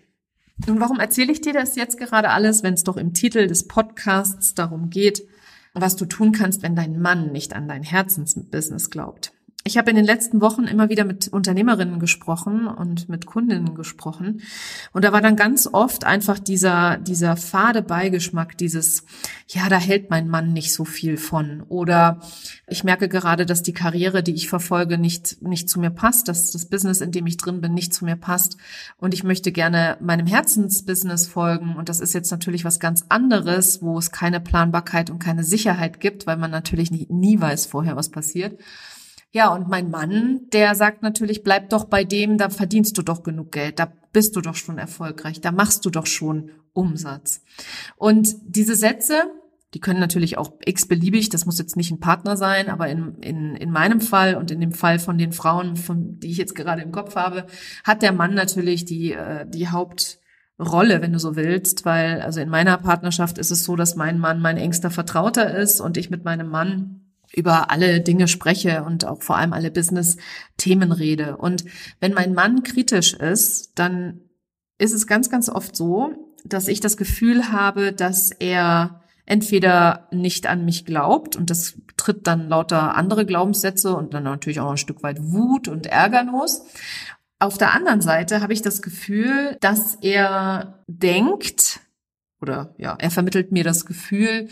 Und 0.66 0.80
warum 0.80 0.98
erzähle 0.98 1.30
ich 1.30 1.42
dir 1.42 1.52
das 1.52 1.76
jetzt 1.76 1.98
gerade 1.98 2.30
alles, 2.30 2.62
wenn 2.62 2.72
es 2.74 2.84
doch 2.84 2.96
im 2.96 3.12
Titel 3.12 3.46
des 3.46 3.68
Podcasts 3.68 4.54
darum 4.54 4.88
geht, 4.88 5.22
was 5.74 5.94
du 5.94 6.06
tun 6.06 6.32
kannst, 6.32 6.62
wenn 6.62 6.74
dein 6.74 6.98
Mann 6.98 7.30
nicht 7.30 7.54
an 7.54 7.68
dein 7.68 7.82
Herzensbusiness 7.82 8.88
glaubt? 8.88 9.32
Ich 9.68 9.76
habe 9.76 9.90
in 9.90 9.96
den 9.96 10.06
letzten 10.06 10.40
Wochen 10.40 10.64
immer 10.64 10.88
wieder 10.88 11.04
mit 11.04 11.28
Unternehmerinnen 11.28 12.00
gesprochen 12.00 12.66
und 12.66 13.10
mit 13.10 13.26
Kundinnen 13.26 13.74
gesprochen. 13.74 14.40
Und 14.94 15.04
da 15.04 15.12
war 15.12 15.20
dann 15.20 15.36
ganz 15.36 15.68
oft 15.70 16.04
einfach 16.04 16.38
dieser, 16.38 16.96
dieser 16.96 17.36
fade 17.36 17.82
Beigeschmack, 17.82 18.56
dieses, 18.56 19.04
ja, 19.46 19.68
da 19.68 19.76
hält 19.76 20.08
mein 20.08 20.26
Mann 20.26 20.54
nicht 20.54 20.72
so 20.72 20.86
viel 20.86 21.18
von. 21.18 21.64
Oder 21.68 22.20
ich 22.66 22.82
merke 22.82 23.10
gerade, 23.10 23.44
dass 23.44 23.62
die 23.62 23.74
Karriere, 23.74 24.22
die 24.22 24.32
ich 24.32 24.48
verfolge, 24.48 24.96
nicht, 24.96 25.42
nicht 25.42 25.68
zu 25.68 25.80
mir 25.80 25.90
passt, 25.90 26.28
dass 26.28 26.50
das 26.50 26.64
Business, 26.64 27.02
in 27.02 27.12
dem 27.12 27.26
ich 27.26 27.36
drin 27.36 27.60
bin, 27.60 27.74
nicht 27.74 27.92
zu 27.92 28.06
mir 28.06 28.16
passt. 28.16 28.56
Und 28.96 29.12
ich 29.12 29.22
möchte 29.22 29.52
gerne 29.52 29.98
meinem 30.00 30.26
Herzensbusiness 30.26 31.26
folgen. 31.26 31.76
Und 31.76 31.90
das 31.90 32.00
ist 32.00 32.14
jetzt 32.14 32.30
natürlich 32.30 32.64
was 32.64 32.80
ganz 32.80 33.04
anderes, 33.10 33.82
wo 33.82 33.98
es 33.98 34.12
keine 34.12 34.40
Planbarkeit 34.40 35.10
und 35.10 35.18
keine 35.18 35.44
Sicherheit 35.44 36.00
gibt, 36.00 36.26
weil 36.26 36.38
man 36.38 36.50
natürlich 36.50 36.90
nie, 36.90 37.06
nie 37.10 37.38
weiß 37.38 37.66
vorher, 37.66 37.96
was 37.96 38.08
passiert. 38.08 38.58
Ja, 39.30 39.54
und 39.54 39.68
mein 39.68 39.90
Mann, 39.90 40.40
der 40.52 40.74
sagt 40.74 41.02
natürlich, 41.02 41.42
bleib 41.42 41.68
doch 41.68 41.84
bei 41.84 42.04
dem, 42.04 42.38
da 42.38 42.48
verdienst 42.48 42.96
du 42.96 43.02
doch 43.02 43.22
genug 43.22 43.52
Geld, 43.52 43.78
da 43.78 43.92
bist 44.12 44.36
du 44.36 44.40
doch 44.40 44.54
schon 44.54 44.78
erfolgreich, 44.78 45.40
da 45.40 45.52
machst 45.52 45.84
du 45.84 45.90
doch 45.90 46.06
schon 46.06 46.50
Umsatz. 46.72 47.42
Und 47.96 48.36
diese 48.42 48.74
Sätze, 48.74 49.24
die 49.74 49.80
können 49.80 50.00
natürlich 50.00 50.38
auch 50.38 50.52
x-beliebig, 50.64 51.28
das 51.28 51.44
muss 51.44 51.58
jetzt 51.58 51.76
nicht 51.76 51.90
ein 51.90 52.00
Partner 52.00 52.38
sein, 52.38 52.70
aber 52.70 52.88
in, 52.88 53.16
in, 53.20 53.54
in 53.54 53.70
meinem 53.70 54.00
Fall 54.00 54.34
und 54.34 54.50
in 54.50 54.60
dem 54.60 54.72
Fall 54.72 54.98
von 54.98 55.18
den 55.18 55.32
Frauen, 55.32 55.76
von, 55.76 56.18
die 56.20 56.30
ich 56.30 56.38
jetzt 56.38 56.54
gerade 56.54 56.80
im 56.80 56.92
Kopf 56.92 57.16
habe, 57.16 57.46
hat 57.84 58.00
der 58.00 58.12
Mann 58.12 58.32
natürlich 58.32 58.86
die, 58.86 59.12
äh, 59.12 59.44
die 59.46 59.68
Hauptrolle, 59.68 61.02
wenn 61.02 61.12
du 61.12 61.18
so 61.18 61.36
willst, 61.36 61.84
weil 61.84 62.22
also 62.22 62.40
in 62.40 62.48
meiner 62.48 62.78
Partnerschaft 62.78 63.36
ist 63.36 63.50
es 63.50 63.64
so, 63.64 63.76
dass 63.76 63.94
mein 63.94 64.18
Mann 64.18 64.40
mein 64.40 64.56
engster 64.56 64.90
Vertrauter 64.90 65.54
ist 65.54 65.82
und 65.82 65.98
ich 65.98 66.08
mit 66.08 66.24
meinem 66.24 66.48
Mann 66.48 66.97
über 67.32 67.70
alle 67.70 68.00
Dinge 68.00 68.28
spreche 68.28 68.84
und 68.84 69.04
auch 69.04 69.22
vor 69.22 69.36
allem 69.36 69.52
alle 69.52 69.70
Business-Themen 69.70 70.92
rede. 70.92 71.36
Und 71.36 71.64
wenn 72.00 72.14
mein 72.14 72.34
Mann 72.34 72.62
kritisch 72.62 73.14
ist, 73.14 73.78
dann 73.78 74.20
ist 74.78 74.92
es 74.92 75.06
ganz, 75.06 75.30
ganz 75.30 75.48
oft 75.48 75.76
so, 75.76 76.12
dass 76.44 76.68
ich 76.68 76.80
das 76.80 76.96
Gefühl 76.96 77.52
habe, 77.52 77.92
dass 77.92 78.30
er 78.30 79.02
entweder 79.26 80.08
nicht 80.10 80.46
an 80.46 80.64
mich 80.64 80.86
glaubt 80.86 81.36
und 81.36 81.50
das 81.50 81.74
tritt 81.96 82.26
dann 82.26 82.48
lauter 82.48 82.94
andere 82.96 83.26
Glaubenssätze 83.26 83.94
und 83.94 84.14
dann 84.14 84.22
natürlich 84.22 84.60
auch 84.60 84.70
ein 84.70 84.78
Stück 84.78 85.02
weit 85.02 85.18
Wut 85.20 85.68
und 85.68 85.86
Ärger 85.86 86.24
los. 86.24 86.62
Auf 87.38 87.58
der 87.58 87.74
anderen 87.74 88.00
Seite 88.00 88.40
habe 88.40 88.54
ich 88.54 88.62
das 88.62 88.80
Gefühl, 88.80 89.56
dass 89.60 89.96
er 90.00 90.82
denkt 90.86 91.80
oder 92.40 92.74
ja, 92.78 92.96
er 92.98 93.10
vermittelt 93.10 93.52
mir 93.52 93.64
das 93.64 93.84
Gefühl, 93.84 94.48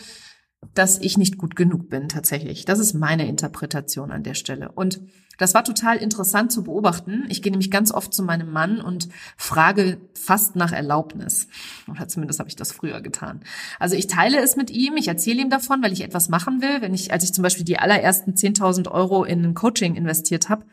dass 0.74 0.98
ich 0.98 1.18
nicht 1.18 1.38
gut 1.38 1.56
genug 1.56 1.88
bin 1.88 2.08
tatsächlich. 2.08 2.64
Das 2.64 2.78
ist 2.78 2.94
meine 2.94 3.26
Interpretation 3.26 4.10
an 4.10 4.22
der 4.22 4.34
Stelle. 4.34 4.72
Und 4.72 5.00
das 5.38 5.54
war 5.54 5.64
total 5.64 5.96
interessant 5.98 6.50
zu 6.50 6.64
beobachten. 6.64 7.24
Ich 7.28 7.42
gehe 7.42 7.52
nämlich 7.52 7.70
ganz 7.70 7.92
oft 7.92 8.14
zu 8.14 8.22
meinem 8.22 8.50
Mann 8.50 8.80
und 8.80 9.08
frage 9.36 9.98
fast 10.14 10.56
nach 10.56 10.72
Erlaubnis. 10.72 11.48
Oder 11.90 12.08
zumindest 12.08 12.38
habe 12.38 12.48
ich 12.48 12.56
das 12.56 12.72
früher 12.72 13.00
getan. 13.00 13.40
Also 13.78 13.96
ich 13.96 14.06
teile 14.06 14.40
es 14.40 14.56
mit 14.56 14.70
ihm, 14.70 14.96
ich 14.96 15.08
erzähle 15.08 15.42
ihm 15.42 15.50
davon, 15.50 15.82
weil 15.82 15.92
ich 15.92 16.02
etwas 16.02 16.28
machen 16.28 16.62
will. 16.62 16.80
Wenn 16.80 16.94
ich, 16.94 17.12
als 17.12 17.24
ich 17.24 17.34
zum 17.34 17.42
Beispiel 17.42 17.64
die 17.64 17.78
allerersten 17.78 18.32
10.000 18.32 18.90
Euro 18.90 19.24
in 19.24 19.44
ein 19.44 19.54
Coaching 19.54 19.94
investiert 19.94 20.48
habe, 20.48 20.64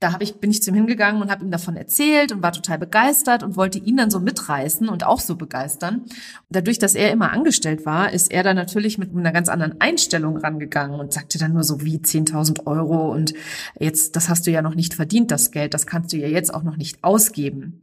da 0.00 0.12
hab 0.12 0.22
ich, 0.22 0.36
bin 0.36 0.50
ich 0.50 0.62
zu 0.62 0.70
ihm 0.70 0.76
hingegangen 0.76 1.20
und 1.20 1.30
habe 1.30 1.44
ihm 1.44 1.50
davon 1.50 1.76
erzählt 1.76 2.32
und 2.32 2.42
war 2.42 2.52
total 2.52 2.78
begeistert 2.78 3.42
und 3.42 3.56
wollte 3.56 3.78
ihn 3.78 3.98
dann 3.98 4.10
so 4.10 4.18
mitreißen 4.18 4.88
und 4.88 5.04
auch 5.04 5.20
so 5.20 5.36
begeistern. 5.36 5.96
Und 6.00 6.10
dadurch, 6.48 6.78
dass 6.78 6.94
er 6.94 7.12
immer 7.12 7.32
angestellt 7.32 7.84
war, 7.84 8.10
ist 8.10 8.32
er 8.32 8.42
dann 8.42 8.56
natürlich 8.56 8.96
mit 8.96 9.14
einer 9.14 9.30
ganz 9.30 9.50
anderen 9.50 9.78
Einstellung 9.80 10.38
rangegangen 10.38 10.98
und 10.98 11.12
sagte 11.12 11.38
dann 11.38 11.52
nur 11.52 11.64
so 11.64 11.82
wie 11.82 11.98
10.000 11.98 12.66
Euro 12.66 13.12
und 13.12 13.34
jetzt, 13.78 14.16
das 14.16 14.30
hast 14.30 14.46
du 14.46 14.50
ja 14.50 14.62
noch 14.62 14.74
nicht 14.74 14.94
verdient, 14.94 15.30
das 15.30 15.50
Geld, 15.50 15.74
das 15.74 15.86
kannst 15.86 16.14
du 16.14 16.16
ja 16.16 16.28
jetzt 16.28 16.52
auch 16.52 16.62
noch 16.62 16.78
nicht 16.78 17.04
ausgeben. 17.04 17.82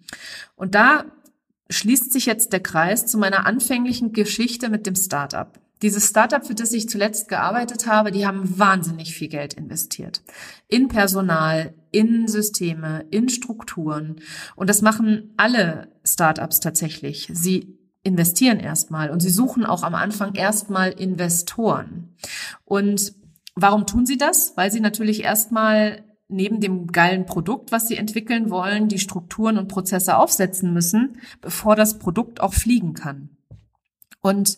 Und 0.55 0.73
da 0.73 1.05
schließt 1.69 2.11
sich 2.11 2.25
jetzt 2.25 2.51
der 2.51 2.61
Kreis 2.61 3.05
zu 3.05 3.19
meiner 3.19 3.45
anfänglichen 3.45 4.11
Geschichte 4.11 4.69
mit 4.69 4.87
dem 4.87 4.95
Startup. 4.95 5.59
Dieses 5.81 6.07
Startup, 6.07 6.45
für 6.45 6.55
das 6.55 6.71
ich 6.71 6.89
zuletzt 6.89 7.27
gearbeitet 7.27 7.87
habe, 7.87 8.11
die 8.11 8.25
haben 8.25 8.57
wahnsinnig 8.57 9.13
viel 9.13 9.27
Geld 9.27 9.53
investiert. 9.53 10.23
In 10.67 10.87
Personal, 10.87 11.73
in 11.91 12.27
Systeme, 12.27 13.05
in 13.11 13.29
Strukturen. 13.29 14.17
Und 14.55 14.69
das 14.69 14.81
machen 14.81 15.33
alle 15.37 15.89
Startups 16.03 16.59
tatsächlich. 16.59 17.29
Sie 17.33 17.77
investieren 18.03 18.59
erstmal 18.59 19.09
und 19.09 19.19
sie 19.19 19.29
suchen 19.29 19.65
auch 19.65 19.83
am 19.83 19.93
Anfang 19.93 20.33
erstmal 20.33 20.91
Investoren. 20.91 22.15
Und 22.63 23.13
warum 23.55 23.85
tun 23.85 24.05
sie 24.05 24.17
das? 24.17 24.53
Weil 24.55 24.71
sie 24.71 24.79
natürlich 24.79 25.23
erstmal 25.23 26.03
neben 26.29 26.59
dem 26.59 26.87
geilen 26.87 27.25
Produkt, 27.25 27.71
was 27.71 27.87
sie 27.87 27.95
entwickeln 27.95 28.49
wollen, 28.49 28.87
die 28.87 28.99
Strukturen 28.99 29.57
und 29.57 29.67
Prozesse 29.67 30.17
aufsetzen 30.17 30.73
müssen, 30.73 31.21
bevor 31.41 31.75
das 31.75 31.99
Produkt 31.99 32.41
auch 32.41 32.53
fliegen 32.53 32.93
kann. 32.93 33.36
Und 34.21 34.57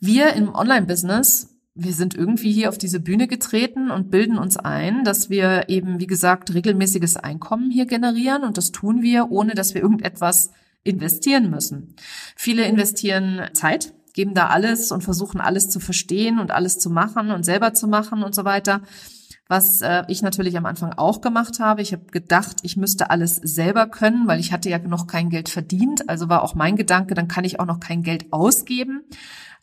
wir 0.00 0.34
im 0.34 0.54
Online-Business, 0.54 1.50
wir 1.74 1.92
sind 1.92 2.14
irgendwie 2.14 2.52
hier 2.52 2.68
auf 2.68 2.78
diese 2.78 3.00
Bühne 3.00 3.26
getreten 3.26 3.90
und 3.90 4.10
bilden 4.10 4.38
uns 4.38 4.56
ein, 4.56 5.04
dass 5.04 5.28
wir 5.30 5.68
eben, 5.68 5.98
wie 6.00 6.06
gesagt, 6.06 6.54
regelmäßiges 6.54 7.16
Einkommen 7.16 7.70
hier 7.70 7.86
generieren. 7.86 8.44
Und 8.44 8.56
das 8.56 8.70
tun 8.70 9.02
wir, 9.02 9.30
ohne 9.30 9.54
dass 9.54 9.74
wir 9.74 9.82
irgendetwas 9.82 10.50
investieren 10.84 11.50
müssen. 11.50 11.94
Viele 12.36 12.64
investieren 12.64 13.48
Zeit, 13.54 13.92
geben 14.12 14.34
da 14.34 14.46
alles 14.46 14.92
und 14.92 15.02
versuchen 15.02 15.40
alles 15.40 15.68
zu 15.68 15.80
verstehen 15.80 16.38
und 16.38 16.52
alles 16.52 16.78
zu 16.78 16.88
machen 16.88 17.30
und 17.30 17.44
selber 17.44 17.74
zu 17.74 17.88
machen 17.88 18.22
und 18.22 18.34
so 18.34 18.44
weiter 18.44 18.80
was 19.48 19.82
äh, 19.82 20.04
ich 20.08 20.22
natürlich 20.22 20.56
am 20.56 20.66
Anfang 20.66 20.92
auch 20.94 21.20
gemacht 21.20 21.60
habe. 21.60 21.82
Ich 21.82 21.92
habe 21.92 22.06
gedacht, 22.06 22.56
ich 22.62 22.76
müsste 22.76 23.10
alles 23.10 23.36
selber 23.36 23.86
können, 23.86 24.26
weil 24.26 24.40
ich 24.40 24.52
hatte 24.52 24.70
ja 24.70 24.78
noch 24.78 25.06
kein 25.06 25.28
Geld 25.28 25.48
verdient. 25.48 26.08
Also 26.08 26.28
war 26.28 26.42
auch 26.42 26.54
mein 26.54 26.76
Gedanke, 26.76 27.14
dann 27.14 27.28
kann 27.28 27.44
ich 27.44 27.60
auch 27.60 27.66
noch 27.66 27.80
kein 27.80 28.02
Geld 28.02 28.32
ausgeben. 28.32 29.04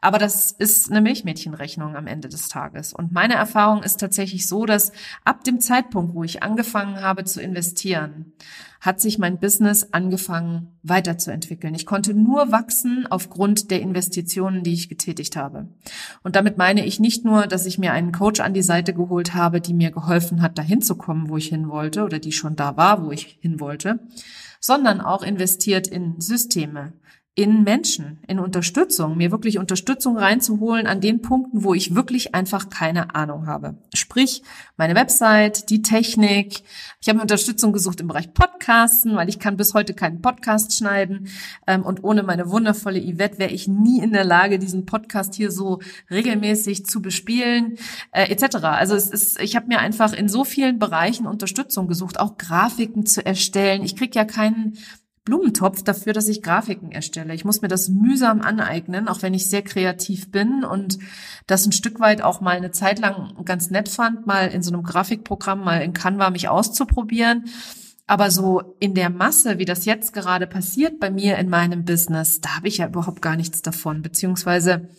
Aber 0.03 0.17
das 0.17 0.51
ist 0.51 0.89
eine 0.89 0.99
Milchmädchenrechnung 0.99 1.95
am 1.95 2.07
Ende 2.07 2.27
des 2.27 2.49
Tages. 2.49 2.91
Und 2.91 3.11
meine 3.11 3.35
Erfahrung 3.35 3.83
ist 3.83 3.99
tatsächlich 3.99 4.47
so, 4.47 4.65
dass 4.65 4.91
ab 5.23 5.43
dem 5.43 5.61
Zeitpunkt, 5.61 6.15
wo 6.15 6.23
ich 6.23 6.41
angefangen 6.41 7.01
habe 7.01 7.23
zu 7.23 7.39
investieren, 7.39 8.33
hat 8.81 8.99
sich 8.99 9.19
mein 9.19 9.39
Business 9.39 9.93
angefangen 9.93 10.75
weiterzuentwickeln. 10.81 11.75
Ich 11.75 11.85
konnte 11.85 12.15
nur 12.15 12.51
wachsen 12.51 13.05
aufgrund 13.07 13.69
der 13.69 13.79
Investitionen, 13.79 14.63
die 14.63 14.73
ich 14.73 14.89
getätigt 14.89 15.35
habe. 15.35 15.67
Und 16.23 16.35
damit 16.35 16.57
meine 16.57 16.83
ich 16.83 16.99
nicht 16.99 17.23
nur, 17.23 17.45
dass 17.45 17.67
ich 17.67 17.77
mir 17.77 17.93
einen 17.93 18.11
Coach 18.11 18.39
an 18.39 18.55
die 18.55 18.63
Seite 18.63 18.95
geholt 18.95 19.35
habe, 19.35 19.61
die 19.61 19.75
mir 19.75 19.91
geholfen 19.91 20.41
hat, 20.41 20.57
dahin 20.57 20.81
zu 20.81 20.95
kommen, 20.95 21.29
wo 21.29 21.37
ich 21.37 21.49
hin 21.49 21.69
wollte 21.69 22.03
oder 22.03 22.17
die 22.17 22.31
schon 22.31 22.55
da 22.55 22.75
war, 22.75 23.05
wo 23.05 23.11
ich 23.11 23.37
hin 23.39 23.59
wollte, 23.59 23.99
sondern 24.59 24.99
auch 24.99 25.21
investiert 25.21 25.85
in 25.87 26.19
Systeme, 26.19 26.93
in 27.33 27.63
Menschen, 27.63 28.19
in 28.27 28.39
Unterstützung, 28.39 29.15
mir 29.15 29.31
wirklich 29.31 29.57
Unterstützung 29.57 30.17
reinzuholen 30.17 30.85
an 30.85 30.99
den 30.99 31.21
Punkten, 31.21 31.63
wo 31.63 31.73
ich 31.73 31.95
wirklich 31.95 32.35
einfach 32.35 32.69
keine 32.69 33.15
Ahnung 33.15 33.47
habe. 33.47 33.77
Sprich, 33.93 34.43
meine 34.75 34.95
Website, 34.95 35.69
die 35.69 35.81
Technik. 35.81 36.63
Ich 36.99 37.07
habe 37.07 37.21
Unterstützung 37.21 37.71
gesucht 37.71 38.01
im 38.01 38.09
Bereich 38.09 38.33
Podcasten, 38.33 39.15
weil 39.15 39.29
ich 39.29 39.39
kann 39.39 39.55
bis 39.55 39.73
heute 39.73 39.93
keinen 39.93 40.21
Podcast 40.21 40.77
schneiden. 40.77 41.29
Ähm, 41.67 41.83
und 41.83 42.03
ohne 42.03 42.23
meine 42.23 42.49
wundervolle 42.49 42.99
Yvette 42.99 43.39
wäre 43.39 43.51
ich 43.51 43.65
nie 43.69 44.01
in 44.01 44.11
der 44.11 44.25
Lage, 44.25 44.59
diesen 44.59 44.85
Podcast 44.85 45.33
hier 45.33 45.51
so 45.51 45.79
regelmäßig 46.09 46.85
zu 46.85 47.01
bespielen, 47.01 47.77
äh, 48.11 48.29
etc. 48.29 48.57
Also 48.57 48.93
es 48.93 49.09
ist, 49.09 49.39
ich 49.39 49.55
habe 49.55 49.67
mir 49.67 49.79
einfach 49.79 50.11
in 50.11 50.27
so 50.27 50.43
vielen 50.43 50.79
Bereichen 50.79 51.27
Unterstützung 51.27 51.87
gesucht, 51.87 52.19
auch 52.19 52.37
Grafiken 52.37 53.05
zu 53.05 53.25
erstellen. 53.25 53.83
Ich 53.83 53.95
krieg 53.95 54.13
ja 54.15 54.25
keinen 54.25 54.77
Blumentopf 55.23 55.83
dafür, 55.83 56.13
dass 56.13 56.27
ich 56.27 56.41
Grafiken 56.41 56.91
erstelle. 56.91 57.33
Ich 57.33 57.45
muss 57.45 57.61
mir 57.61 57.67
das 57.67 57.89
mühsam 57.89 58.41
aneignen, 58.41 59.07
auch 59.07 59.21
wenn 59.21 59.35
ich 59.35 59.49
sehr 59.49 59.61
kreativ 59.61 60.31
bin 60.31 60.63
und 60.63 60.97
das 61.45 61.65
ein 61.65 61.71
Stück 61.71 61.99
weit 61.99 62.21
auch 62.21 62.41
mal 62.41 62.57
eine 62.57 62.71
Zeit 62.71 62.99
lang 62.99 63.35
ganz 63.45 63.69
nett 63.69 63.89
fand, 63.89 64.25
mal 64.25 64.47
in 64.47 64.63
so 64.63 64.73
einem 64.73 64.83
Grafikprogramm, 64.83 65.63
mal 65.63 65.81
in 65.81 65.93
Canva 65.93 66.31
mich 66.31 66.49
auszuprobieren. 66.49 67.45
Aber 68.07 68.31
so 68.31 68.75
in 68.79 68.95
der 68.95 69.09
Masse, 69.09 69.57
wie 69.57 69.65
das 69.65 69.85
jetzt 69.85 70.11
gerade 70.11 70.47
passiert 70.47 70.99
bei 70.99 71.11
mir 71.11 71.37
in 71.37 71.49
meinem 71.49 71.85
Business, 71.85 72.41
da 72.41 72.57
habe 72.57 72.67
ich 72.67 72.77
ja 72.77 72.87
überhaupt 72.87 73.21
gar 73.21 73.35
nichts 73.35 73.61
davon, 73.61 74.01
beziehungsweise 74.01 74.89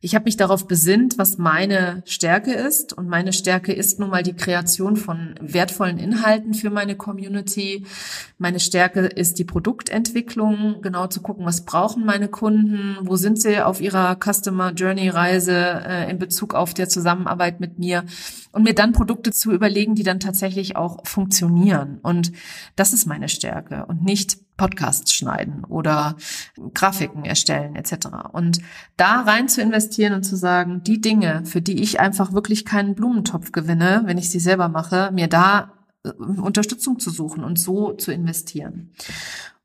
ich 0.00 0.14
habe 0.14 0.26
mich 0.26 0.36
darauf 0.36 0.68
besinnt, 0.68 1.16
was 1.16 1.38
meine 1.38 2.02
Stärke 2.04 2.52
ist. 2.52 2.92
Und 2.92 3.08
meine 3.08 3.32
Stärke 3.32 3.72
ist 3.72 3.98
nun 3.98 4.10
mal 4.10 4.22
die 4.22 4.34
Kreation 4.34 4.96
von 4.96 5.34
wertvollen 5.40 5.98
Inhalten 5.98 6.52
für 6.54 6.70
meine 6.70 6.96
Community. 6.96 7.86
Meine 8.38 8.60
Stärke 8.60 9.00
ist 9.00 9.38
die 9.38 9.44
Produktentwicklung, 9.44 10.82
genau 10.82 11.06
zu 11.06 11.22
gucken, 11.22 11.46
was 11.46 11.64
brauchen 11.64 12.04
meine 12.04 12.28
Kunden, 12.28 12.98
wo 13.02 13.16
sind 13.16 13.40
sie 13.40 13.60
auf 13.60 13.80
ihrer 13.80 14.16
Customer 14.22 14.72
Journey 14.72 15.08
Reise 15.08 15.56
äh, 15.56 16.10
in 16.10 16.18
Bezug 16.18 16.54
auf 16.54 16.74
der 16.74 16.88
Zusammenarbeit 16.88 17.60
mit 17.60 17.78
mir 17.78 18.04
und 18.52 18.64
mir 18.64 18.74
dann 18.74 18.92
Produkte 18.92 19.32
zu 19.32 19.50
überlegen, 19.50 19.94
die 19.94 20.02
dann 20.02 20.20
tatsächlich 20.20 20.76
auch 20.76 21.06
funktionieren. 21.06 22.00
Und 22.02 22.32
das 22.76 22.92
ist 22.92 23.06
meine 23.06 23.28
Stärke 23.28 23.86
und 23.86 24.04
nicht 24.04 24.45
Podcasts 24.56 25.12
schneiden 25.12 25.64
oder 25.64 26.16
Grafiken 26.74 27.24
erstellen 27.24 27.76
etc. 27.76 28.08
Und 28.32 28.60
da 28.96 29.20
rein 29.20 29.48
zu 29.48 29.60
investieren 29.60 30.14
und 30.14 30.22
zu 30.22 30.36
sagen, 30.36 30.82
die 30.82 31.00
Dinge, 31.00 31.42
für 31.44 31.60
die 31.60 31.82
ich 31.82 32.00
einfach 32.00 32.32
wirklich 32.32 32.64
keinen 32.64 32.94
Blumentopf 32.94 33.52
gewinne, 33.52 34.02
wenn 34.06 34.18
ich 34.18 34.30
sie 34.30 34.40
selber 34.40 34.68
mache, 34.68 35.10
mir 35.12 35.28
da 35.28 35.72
äh, 36.04 36.10
Unterstützung 36.10 36.98
zu 36.98 37.10
suchen 37.10 37.44
und 37.44 37.58
so 37.58 37.92
zu 37.92 38.12
investieren. 38.12 38.92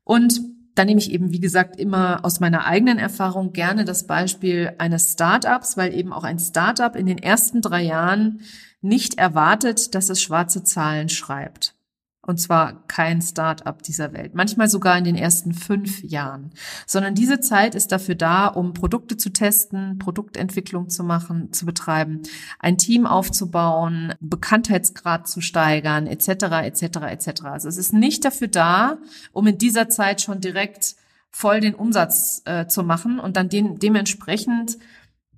Und 0.04 0.40
da 0.74 0.84
nehme 0.84 1.00
ich 1.00 1.10
eben, 1.10 1.32
wie 1.32 1.40
gesagt, 1.40 1.78
immer 1.78 2.24
aus 2.24 2.40
meiner 2.40 2.64
eigenen 2.64 2.98
Erfahrung 2.98 3.52
gerne 3.52 3.84
das 3.84 4.06
Beispiel 4.06 4.72
eines 4.78 5.12
Startups, 5.12 5.76
weil 5.76 5.94
eben 5.94 6.12
auch 6.12 6.24
ein 6.24 6.38
Startup 6.38 6.96
in 6.96 7.06
den 7.06 7.18
ersten 7.18 7.60
drei 7.60 7.82
Jahren 7.82 8.40
nicht 8.80 9.18
erwartet, 9.18 9.94
dass 9.94 10.08
es 10.08 10.22
schwarze 10.22 10.64
Zahlen 10.64 11.08
schreibt. 11.08 11.74
Und 12.24 12.38
zwar 12.38 12.86
kein 12.86 13.20
Start-up 13.20 13.82
dieser 13.82 14.12
Welt. 14.12 14.34
Manchmal 14.34 14.68
sogar 14.68 14.96
in 14.96 15.02
den 15.02 15.16
ersten 15.16 15.52
fünf 15.54 16.04
Jahren. 16.04 16.52
Sondern 16.86 17.16
diese 17.16 17.40
Zeit 17.40 17.74
ist 17.74 17.90
dafür 17.90 18.14
da, 18.14 18.46
um 18.46 18.74
Produkte 18.74 19.16
zu 19.16 19.30
testen, 19.30 19.98
Produktentwicklung 19.98 20.88
zu 20.88 21.02
machen, 21.02 21.52
zu 21.52 21.66
betreiben, 21.66 22.22
ein 22.60 22.78
Team 22.78 23.06
aufzubauen, 23.06 24.14
Bekanntheitsgrad 24.20 25.26
zu 25.26 25.40
steigern, 25.40 26.06
etc., 26.06 26.28
etc., 26.62 26.82
etc. 26.82 27.42
Also 27.44 27.68
es 27.68 27.76
ist 27.76 27.92
nicht 27.92 28.24
dafür 28.24 28.48
da, 28.48 28.98
um 29.32 29.48
in 29.48 29.58
dieser 29.58 29.88
Zeit 29.88 30.20
schon 30.20 30.40
direkt 30.40 30.94
voll 31.32 31.58
den 31.58 31.74
Umsatz 31.74 32.42
äh, 32.44 32.66
zu 32.66 32.84
machen 32.84 33.18
und 33.18 33.36
dann 33.36 33.48
den, 33.48 33.80
dementsprechend 33.80 34.78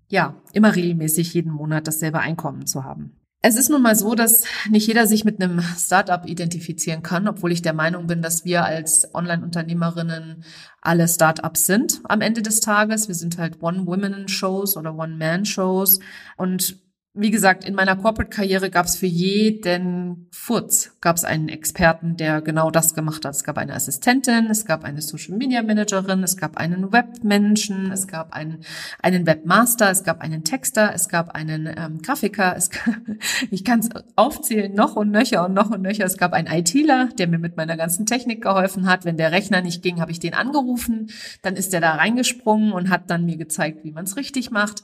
ja 0.09 0.35
immer 0.53 0.75
regelmäßig 0.77 1.33
jeden 1.33 1.53
Monat 1.53 1.87
dasselbe 1.87 2.19
Einkommen 2.19 2.67
zu 2.67 2.85
haben. 2.85 3.17
Es 3.47 3.57
ist 3.57 3.69
nun 3.69 3.83
mal 3.83 3.95
so, 3.95 4.15
dass 4.15 4.45
nicht 4.71 4.87
jeder 4.87 5.07
sich 5.07 5.27
mit 5.27 5.39
einem 5.39 5.61
Startup 5.61 6.25
identifizieren 6.25 7.03
kann, 7.03 7.29
obwohl 7.29 7.53
ich 7.53 7.61
der 7.61 7.75
Meinung 7.75 8.07
bin, 8.07 8.23
dass 8.23 8.47
wir 8.47 8.65
als 8.65 9.15
Online-Unternehmerinnen 9.15 10.45
alle 10.81 11.07
Startups 11.07 11.67
sind 11.67 12.01
am 12.05 12.23
Ende 12.23 12.41
des 12.41 12.61
Tages. 12.61 13.07
Wir 13.07 13.15
sind 13.15 13.37
halt 13.37 13.63
One-Women-Shows 13.63 14.79
oder 14.79 14.97
One-Man-Shows 14.97 16.01
und 16.39 16.79
wie 17.15 17.31
gesagt, 17.31 17.65
in 17.65 17.75
meiner 17.75 17.95
Corporate-Karriere 17.95 18.71
gab 18.71 18.87
es 18.87 18.97
für 18.97 19.07
jeden 19.07 20.27
Furz 20.33 20.95
gab 21.01 21.17
es 21.17 21.25
einen 21.25 21.49
Experten, 21.49 22.17
der 22.17 22.41
genau 22.41 22.71
das 22.71 22.95
gemacht 22.95 23.25
hat. 23.25 23.35
Es 23.35 23.45
gab 23.45 23.59
eine 23.59 23.75
Assistentin, 23.75 24.47
es 24.51 24.65
gab 24.65 24.85
eine 24.85 25.01
Social-Media-Managerin, 25.01 26.23
es 26.25 26.37
gab 26.37 26.57
einen 26.57 26.93
Webmenschen, 26.93 27.93
es 27.93 28.09
gab 28.09 28.33
einen, 28.33 28.65
einen 29.01 29.27
Webmaster, 29.27 29.91
es 29.91 30.03
gab 30.03 30.23
einen 30.23 30.43
Texter, 30.43 30.93
es 30.95 31.09
gab 31.09 31.35
einen 31.35 31.67
ähm, 31.67 32.01
Grafiker. 32.01 32.57
Es 32.57 32.71
gab, 32.71 32.97
ich 33.51 33.65
kann 33.65 33.81
es 33.81 33.91
aufzählen, 34.17 34.75
noch 34.75 34.97
und 34.97 35.11
nöcher 35.11 35.45
und 35.45 35.53
noch 35.53 35.71
und 35.71 35.83
nöcher. 35.83 36.07
Es 36.07 36.17
gab 36.17 36.33
einen 36.33 36.49
ITler, 36.49 37.11
der 37.19 37.29
mir 37.29 37.39
mit 37.39 37.57
meiner 37.57 37.77
ganzen 37.77 38.07
Technik 38.07 38.43
geholfen 38.43 38.87
hat. 38.87 39.05
Wenn 39.05 39.19
der 39.19 39.31
Rechner 39.31 39.61
nicht 39.61 39.83
ging, 39.83 40.01
habe 40.01 40.11
ich 40.11 40.21
den 40.21 40.35
angerufen. 40.35 41.11
Dann 41.43 41.55
ist 41.55 41.75
der 41.75 41.83
da 41.83 41.97
reingesprungen 41.97 42.73
und 42.73 42.89
hat 42.89 43.11
dann 43.11 43.27
mir 43.27 43.37
gezeigt, 43.37 43.85
wie 43.85 43.93
man 43.93 44.05
es 44.05 44.17
richtig 44.17 44.51
macht. 44.51 44.83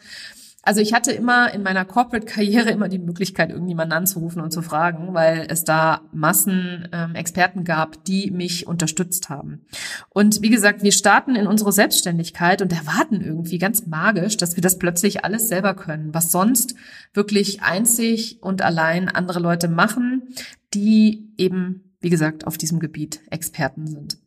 Also 0.62 0.82
ich 0.82 0.92
hatte 0.92 1.10
immer 1.10 1.54
in 1.54 1.62
meiner 1.62 1.86
Corporate-Karriere 1.86 2.70
immer 2.70 2.88
die 2.88 2.98
Möglichkeit, 2.98 3.50
irgendjemanden 3.50 3.96
anzurufen 3.96 4.42
und 4.42 4.50
zu 4.50 4.60
fragen, 4.60 5.14
weil 5.14 5.46
es 5.48 5.64
da 5.64 6.02
Massen 6.12 6.86
ähm, 6.92 7.14
Experten 7.14 7.64
gab, 7.64 8.04
die 8.04 8.30
mich 8.30 8.66
unterstützt 8.66 9.30
haben. 9.30 9.64
Und 10.10 10.42
wie 10.42 10.50
gesagt, 10.50 10.82
wir 10.82 10.92
starten 10.92 11.34
in 11.34 11.46
unsere 11.46 11.72
Selbstständigkeit 11.72 12.60
und 12.60 12.72
erwarten 12.72 13.22
irgendwie 13.22 13.58
ganz 13.58 13.86
magisch, 13.86 14.36
dass 14.36 14.54
wir 14.54 14.62
das 14.62 14.78
plötzlich 14.78 15.24
alles 15.24 15.48
selber 15.48 15.74
können, 15.74 16.12
was 16.12 16.30
sonst 16.30 16.74
wirklich 17.14 17.62
einzig 17.62 18.42
und 18.42 18.60
allein 18.60 19.08
andere 19.08 19.40
Leute 19.40 19.68
machen, 19.68 20.28
die 20.74 21.32
eben, 21.38 21.94
wie 22.00 22.10
gesagt, 22.10 22.46
auf 22.46 22.58
diesem 22.58 22.80
Gebiet 22.80 23.20
Experten 23.30 23.86
sind. 23.86 24.18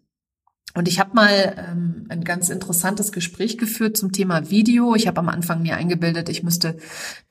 Und 0.76 0.88
ich 0.88 1.00
habe 1.00 1.14
mal 1.14 1.56
ähm, 1.58 2.06
ein 2.10 2.24
ganz 2.24 2.50
interessantes 2.50 3.12
Gespräch 3.12 3.60
geführt 3.60 3.96
zum 3.96 4.12
Thema 4.12 4.50
Video. 4.50 4.96
Ich 4.96 5.08
habe 5.08 5.20
am 5.20 5.30
Anfang 5.30 5.62
mir 5.62 5.76
eingebildet, 5.76 6.30
ich 6.30 6.42
müsste 6.42 6.78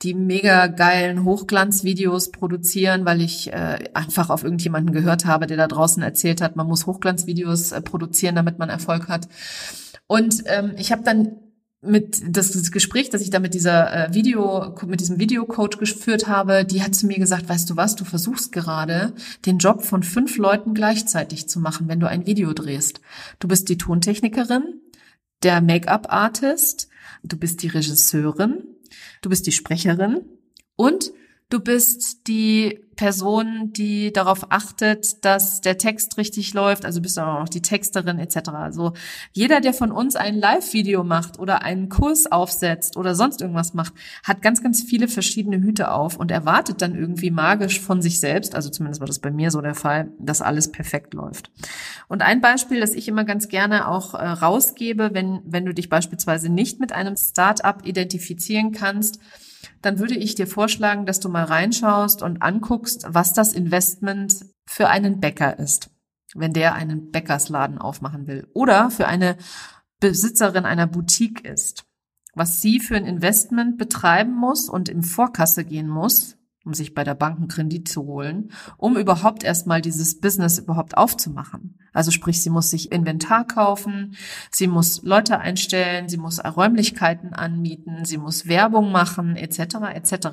die 0.01 0.13
mega 0.13 0.67
geilen 0.67 1.25
Hochglanzvideos 1.25 2.31
produzieren, 2.31 3.05
weil 3.05 3.21
ich 3.21 3.51
äh, 3.51 3.79
einfach 3.93 4.29
auf 4.29 4.43
irgendjemanden 4.43 4.93
gehört 4.93 5.25
habe, 5.25 5.45
der 5.45 5.57
da 5.57 5.67
draußen 5.67 6.01
erzählt 6.01 6.41
hat, 6.41 6.55
man 6.55 6.67
muss 6.67 6.85
Hochglanzvideos 6.85 7.73
äh, 7.73 7.81
produzieren, 7.81 8.35
damit 8.35 8.59
man 8.59 8.69
Erfolg 8.69 9.09
hat. 9.09 9.27
Und 10.07 10.43
ähm, 10.45 10.73
ich 10.77 10.93
habe 10.93 11.03
dann 11.03 11.35
mit 11.85 12.21
das, 12.25 12.71
Gespräch, 12.71 13.09
das 13.09 13.21
ich 13.21 13.29
da 13.29 13.39
mit 13.39 13.53
dieser 13.53 14.09
äh, 14.09 14.13
Video, 14.13 14.75
mit 14.87 14.99
diesem 14.99 15.19
Videocoach 15.19 15.77
geführt 15.77 16.27
habe, 16.27 16.65
die 16.65 16.81
hat 16.81 16.95
zu 16.95 17.07
mir 17.07 17.17
gesagt, 17.17 17.49
weißt 17.49 17.69
du 17.69 17.75
was, 17.75 17.95
du 17.95 18.05
versuchst 18.05 18.51
gerade 18.51 19.13
den 19.45 19.57
Job 19.57 19.83
von 19.83 20.03
fünf 20.03 20.37
Leuten 20.37 20.73
gleichzeitig 20.73 21.47
zu 21.47 21.59
machen, 21.59 21.87
wenn 21.87 21.99
du 21.99 22.07
ein 22.07 22.25
Video 22.25 22.53
drehst. 22.53 23.01
Du 23.39 23.47
bist 23.47 23.69
die 23.69 23.77
Tontechnikerin, 23.77 24.81
der 25.43 25.61
Make-up-Artist, 25.61 26.89
du 27.23 27.37
bist 27.37 27.61
die 27.63 27.67
Regisseurin, 27.67 28.63
du 29.21 29.29
bist 29.29 29.45
die 29.45 29.51
Sprecherin 29.51 30.21
und 30.75 31.11
du 31.53 31.59
bist 31.59 32.27
die 32.27 32.79
Person, 32.95 33.73
die 33.73 34.11
darauf 34.11 34.51
achtet, 34.51 35.23
dass 35.23 35.61
der 35.61 35.77
Text 35.77 36.17
richtig 36.17 36.53
läuft, 36.53 36.85
also 36.85 37.01
bist 37.01 37.17
du 37.17 37.21
auch 37.21 37.39
noch 37.39 37.49
die 37.49 37.61
Texterin 37.61 38.17
etc. 38.17 38.49
Also 38.49 38.93
jeder, 39.33 39.61
der 39.61 39.73
von 39.73 39.91
uns 39.91 40.15
ein 40.15 40.35
Live-Video 40.35 41.03
macht 41.03 41.39
oder 41.39 41.63
einen 41.63 41.89
Kurs 41.89 42.31
aufsetzt 42.31 42.97
oder 42.97 43.13
sonst 43.13 43.41
irgendwas 43.41 43.73
macht, 43.73 43.93
hat 44.23 44.41
ganz, 44.41 44.63
ganz 44.63 44.81
viele 44.83 45.07
verschiedene 45.07 45.57
Hüte 45.57 45.91
auf 45.91 46.17
und 46.17 46.31
erwartet 46.31 46.81
dann 46.81 46.95
irgendwie 46.95 47.31
magisch 47.31 47.79
von 47.79 48.01
sich 48.01 48.19
selbst, 48.19 48.55
also 48.55 48.69
zumindest 48.69 49.01
war 49.01 49.07
das 49.07 49.19
bei 49.19 49.31
mir 49.31 49.51
so 49.51 49.61
der 49.61 49.75
Fall, 49.75 50.11
dass 50.19 50.41
alles 50.41 50.71
perfekt 50.71 51.13
läuft. 51.13 51.51
Und 52.07 52.21
ein 52.21 52.41
Beispiel, 52.41 52.79
das 52.79 52.93
ich 52.93 53.07
immer 53.07 53.25
ganz 53.25 53.47
gerne 53.47 53.87
auch 53.87 54.13
äh, 54.15 54.25
rausgebe, 54.25 55.11
wenn, 55.13 55.41
wenn 55.45 55.65
du 55.65 55.73
dich 55.73 55.89
beispielsweise 55.89 56.49
nicht 56.49 56.79
mit 56.79 56.93
einem 56.93 57.15
Start-up 57.15 57.85
identifizieren 57.85 58.71
kannst, 58.71 59.19
dann 59.81 59.99
würde 59.99 60.15
ich 60.15 60.35
dir 60.35 60.47
vorschlagen, 60.47 61.05
dass 61.05 61.19
du 61.19 61.29
mal 61.29 61.43
reinschaust 61.43 62.21
und 62.21 62.41
anguckst, 62.41 63.05
was 63.07 63.33
das 63.33 63.53
Investment 63.53 64.45
für 64.65 64.89
einen 64.89 65.19
Bäcker 65.19 65.59
ist, 65.59 65.89
wenn 66.33 66.53
der 66.53 66.75
einen 66.75 67.11
Bäckersladen 67.11 67.77
aufmachen 67.77 68.27
will 68.27 68.47
oder 68.53 68.89
für 68.91 69.07
eine 69.07 69.37
Besitzerin 69.99 70.65
einer 70.65 70.87
Boutique 70.87 71.45
ist, 71.45 71.85
was 72.35 72.61
sie 72.61 72.79
für 72.79 72.95
ein 72.95 73.05
Investment 73.05 73.77
betreiben 73.77 74.33
muss 74.33 74.69
und 74.69 74.89
im 74.89 75.03
Vorkasse 75.03 75.63
gehen 75.63 75.87
muss, 75.87 76.37
um 76.65 76.73
sich 76.73 76.93
bei 76.93 77.03
der 77.03 77.15
Bank 77.15 77.37
einen 77.37 77.47
Kredit 77.47 77.87
zu 77.87 78.03
holen, 78.03 78.51
um 78.77 78.97
überhaupt 78.97 79.43
erstmal 79.43 79.81
dieses 79.81 80.19
Business 80.19 80.59
überhaupt 80.59 80.97
aufzumachen. 80.97 81.79
Also 81.93 82.11
sprich, 82.11 82.41
sie 82.41 82.49
muss 82.49 82.69
sich 82.69 82.91
Inventar 82.91 83.45
kaufen, 83.45 84.15
sie 84.51 84.67
muss 84.67 85.03
Leute 85.03 85.39
einstellen, 85.39 86.09
sie 86.09 86.17
muss 86.17 86.43
Räumlichkeiten 86.43 87.33
anmieten, 87.33 88.05
sie 88.05 88.17
muss 88.17 88.47
Werbung 88.47 88.91
machen, 88.91 89.35
etc. 89.35 89.59
etc. 89.93 90.27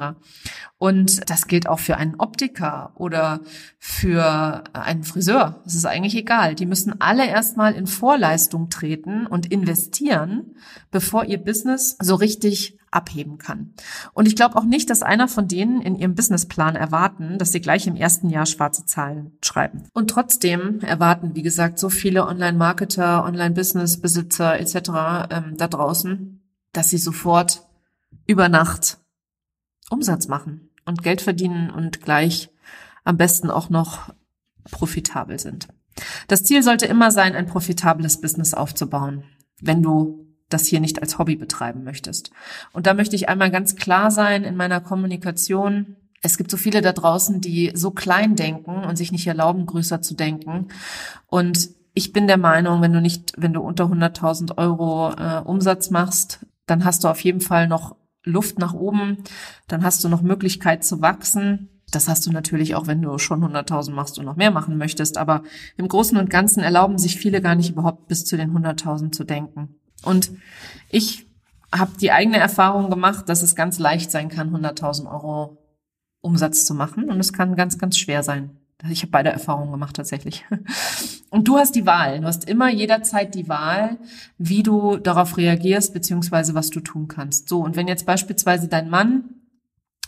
Und 0.78 1.28
das 1.28 1.46
gilt 1.46 1.68
auch 1.68 1.78
für 1.78 1.96
einen 1.96 2.14
Optiker 2.16 2.92
oder 2.94 3.40
für 3.78 4.64
einen 4.72 5.04
Friseur. 5.04 5.60
Es 5.66 5.74
ist 5.74 5.84
eigentlich 5.84 6.16
egal. 6.16 6.54
Die 6.54 6.66
müssen 6.66 7.00
alle 7.00 7.26
erstmal 7.26 7.74
in 7.74 7.86
Vorleistung 7.86 8.70
treten 8.70 9.26
und 9.26 9.52
investieren, 9.52 10.56
bevor 10.90 11.24
ihr 11.24 11.38
Business 11.38 11.96
so 12.00 12.14
richtig 12.14 12.78
abheben 12.90 13.38
kann. 13.38 13.72
Und 14.14 14.26
ich 14.26 14.36
glaube 14.36 14.56
auch 14.56 14.64
nicht, 14.64 14.90
dass 14.90 15.02
einer 15.02 15.28
von 15.28 15.46
denen 15.46 15.80
in 15.80 15.96
ihrem 15.96 16.14
Businessplan 16.14 16.76
erwarten, 16.76 17.38
dass 17.38 17.52
sie 17.52 17.60
gleich 17.60 17.86
im 17.86 17.96
ersten 17.96 18.30
Jahr 18.30 18.46
schwarze 18.46 18.84
Zahlen 18.84 19.32
schreiben. 19.44 19.84
Und 19.92 20.10
trotzdem 20.10 20.80
erwarten, 20.80 21.34
wie 21.34 21.42
gesagt, 21.50 21.80
so 21.80 21.90
viele 21.90 22.26
Online-Marketer, 22.28 23.24
Online-Business-Besitzer 23.24 24.60
etc. 24.60 25.30
Ähm, 25.30 25.56
da 25.56 25.66
draußen, 25.66 26.40
dass 26.72 26.90
sie 26.90 26.98
sofort 26.98 27.66
über 28.28 28.48
Nacht 28.48 28.98
Umsatz 29.90 30.28
machen 30.28 30.70
und 30.84 31.02
Geld 31.02 31.20
verdienen 31.20 31.70
und 31.70 32.02
gleich 32.02 32.50
am 33.02 33.16
besten 33.16 33.50
auch 33.50 33.68
noch 33.68 34.14
profitabel 34.70 35.40
sind. 35.40 35.66
Das 36.28 36.44
Ziel 36.44 36.62
sollte 36.62 36.86
immer 36.86 37.10
sein, 37.10 37.34
ein 37.34 37.46
profitables 37.46 38.20
Business 38.20 38.54
aufzubauen, 38.54 39.24
wenn 39.60 39.82
du 39.82 40.24
das 40.48 40.66
hier 40.66 40.78
nicht 40.78 41.02
als 41.02 41.18
Hobby 41.18 41.34
betreiben 41.34 41.82
möchtest. 41.82 42.30
Und 42.72 42.86
da 42.86 42.94
möchte 42.94 43.16
ich 43.16 43.28
einmal 43.28 43.50
ganz 43.50 43.74
klar 43.74 44.12
sein 44.12 44.44
in 44.44 44.54
meiner 44.54 44.80
Kommunikation. 44.80 45.96
Es 46.22 46.36
gibt 46.36 46.50
so 46.50 46.56
viele 46.56 46.82
da 46.82 46.92
draußen, 46.92 47.40
die 47.40 47.72
so 47.74 47.90
klein 47.90 48.36
denken 48.36 48.84
und 48.84 48.96
sich 48.96 49.10
nicht 49.10 49.26
erlauben, 49.26 49.66
größer 49.66 50.02
zu 50.02 50.14
denken. 50.14 50.68
Und 51.26 51.70
ich 51.94 52.12
bin 52.12 52.26
der 52.26 52.36
Meinung, 52.36 52.82
wenn 52.82 52.92
du 52.92 53.00
nicht, 53.00 53.32
wenn 53.36 53.52
du 53.52 53.60
unter 53.60 53.84
100.000 53.84 54.58
Euro 54.58 55.12
äh, 55.12 55.40
Umsatz 55.44 55.90
machst, 55.90 56.46
dann 56.66 56.84
hast 56.84 57.04
du 57.04 57.08
auf 57.08 57.20
jeden 57.20 57.40
Fall 57.40 57.68
noch 57.68 57.96
Luft 58.22 58.58
nach 58.58 58.74
oben. 58.74 59.18
Dann 59.66 59.82
hast 59.82 60.04
du 60.04 60.08
noch 60.08 60.22
Möglichkeit 60.22 60.84
zu 60.84 61.00
wachsen. 61.00 61.68
Das 61.90 62.08
hast 62.08 62.26
du 62.26 62.30
natürlich 62.30 62.74
auch, 62.74 62.86
wenn 62.86 63.02
du 63.02 63.18
schon 63.18 63.42
100.000 63.42 63.92
machst 63.92 64.18
und 64.18 64.24
noch 64.24 64.36
mehr 64.36 64.50
machen 64.50 64.76
möchtest. 64.76 65.18
Aber 65.18 65.42
im 65.76 65.88
Großen 65.88 66.16
und 66.18 66.30
Ganzen 66.30 66.62
erlauben 66.62 66.98
sich 66.98 67.16
viele 67.16 67.40
gar 67.40 67.54
nicht 67.54 67.70
überhaupt 67.70 68.06
bis 68.06 68.24
zu 68.24 68.36
den 68.36 68.56
100.000 68.56 69.10
zu 69.12 69.24
denken. 69.24 69.80
Und 70.04 70.30
ich 70.88 71.26
habe 71.72 71.92
die 72.00 72.12
eigene 72.12 72.38
Erfahrung 72.38 72.90
gemacht, 72.90 73.28
dass 73.28 73.42
es 73.42 73.54
ganz 73.54 73.78
leicht 73.78 74.10
sein 74.10 74.28
kann, 74.28 74.54
100.000 74.54 75.10
Euro 75.10 75.59
Umsatz 76.20 76.64
zu 76.64 76.74
machen. 76.74 77.10
Und 77.10 77.20
es 77.20 77.32
kann 77.32 77.56
ganz, 77.56 77.78
ganz 77.78 77.98
schwer 77.98 78.22
sein. 78.22 78.50
Ich 78.88 79.02
habe 79.02 79.10
beide 79.10 79.30
Erfahrungen 79.30 79.70
gemacht 79.70 79.96
tatsächlich. 79.96 80.44
Und 81.30 81.46
du 81.46 81.58
hast 81.58 81.74
die 81.74 81.86
Wahl. 81.86 82.20
Du 82.20 82.26
hast 82.26 82.48
immer 82.48 82.70
jederzeit 82.70 83.34
die 83.34 83.48
Wahl, 83.48 83.98
wie 84.38 84.62
du 84.62 84.96
darauf 84.96 85.36
reagierst, 85.36 85.92
beziehungsweise 85.92 86.54
was 86.54 86.70
du 86.70 86.80
tun 86.80 87.08
kannst. 87.08 87.48
So, 87.48 87.60
und 87.60 87.76
wenn 87.76 87.86
jetzt 87.86 88.04
beispielsweise 88.04 88.66
dein 88.66 88.90
Mann 88.90 89.36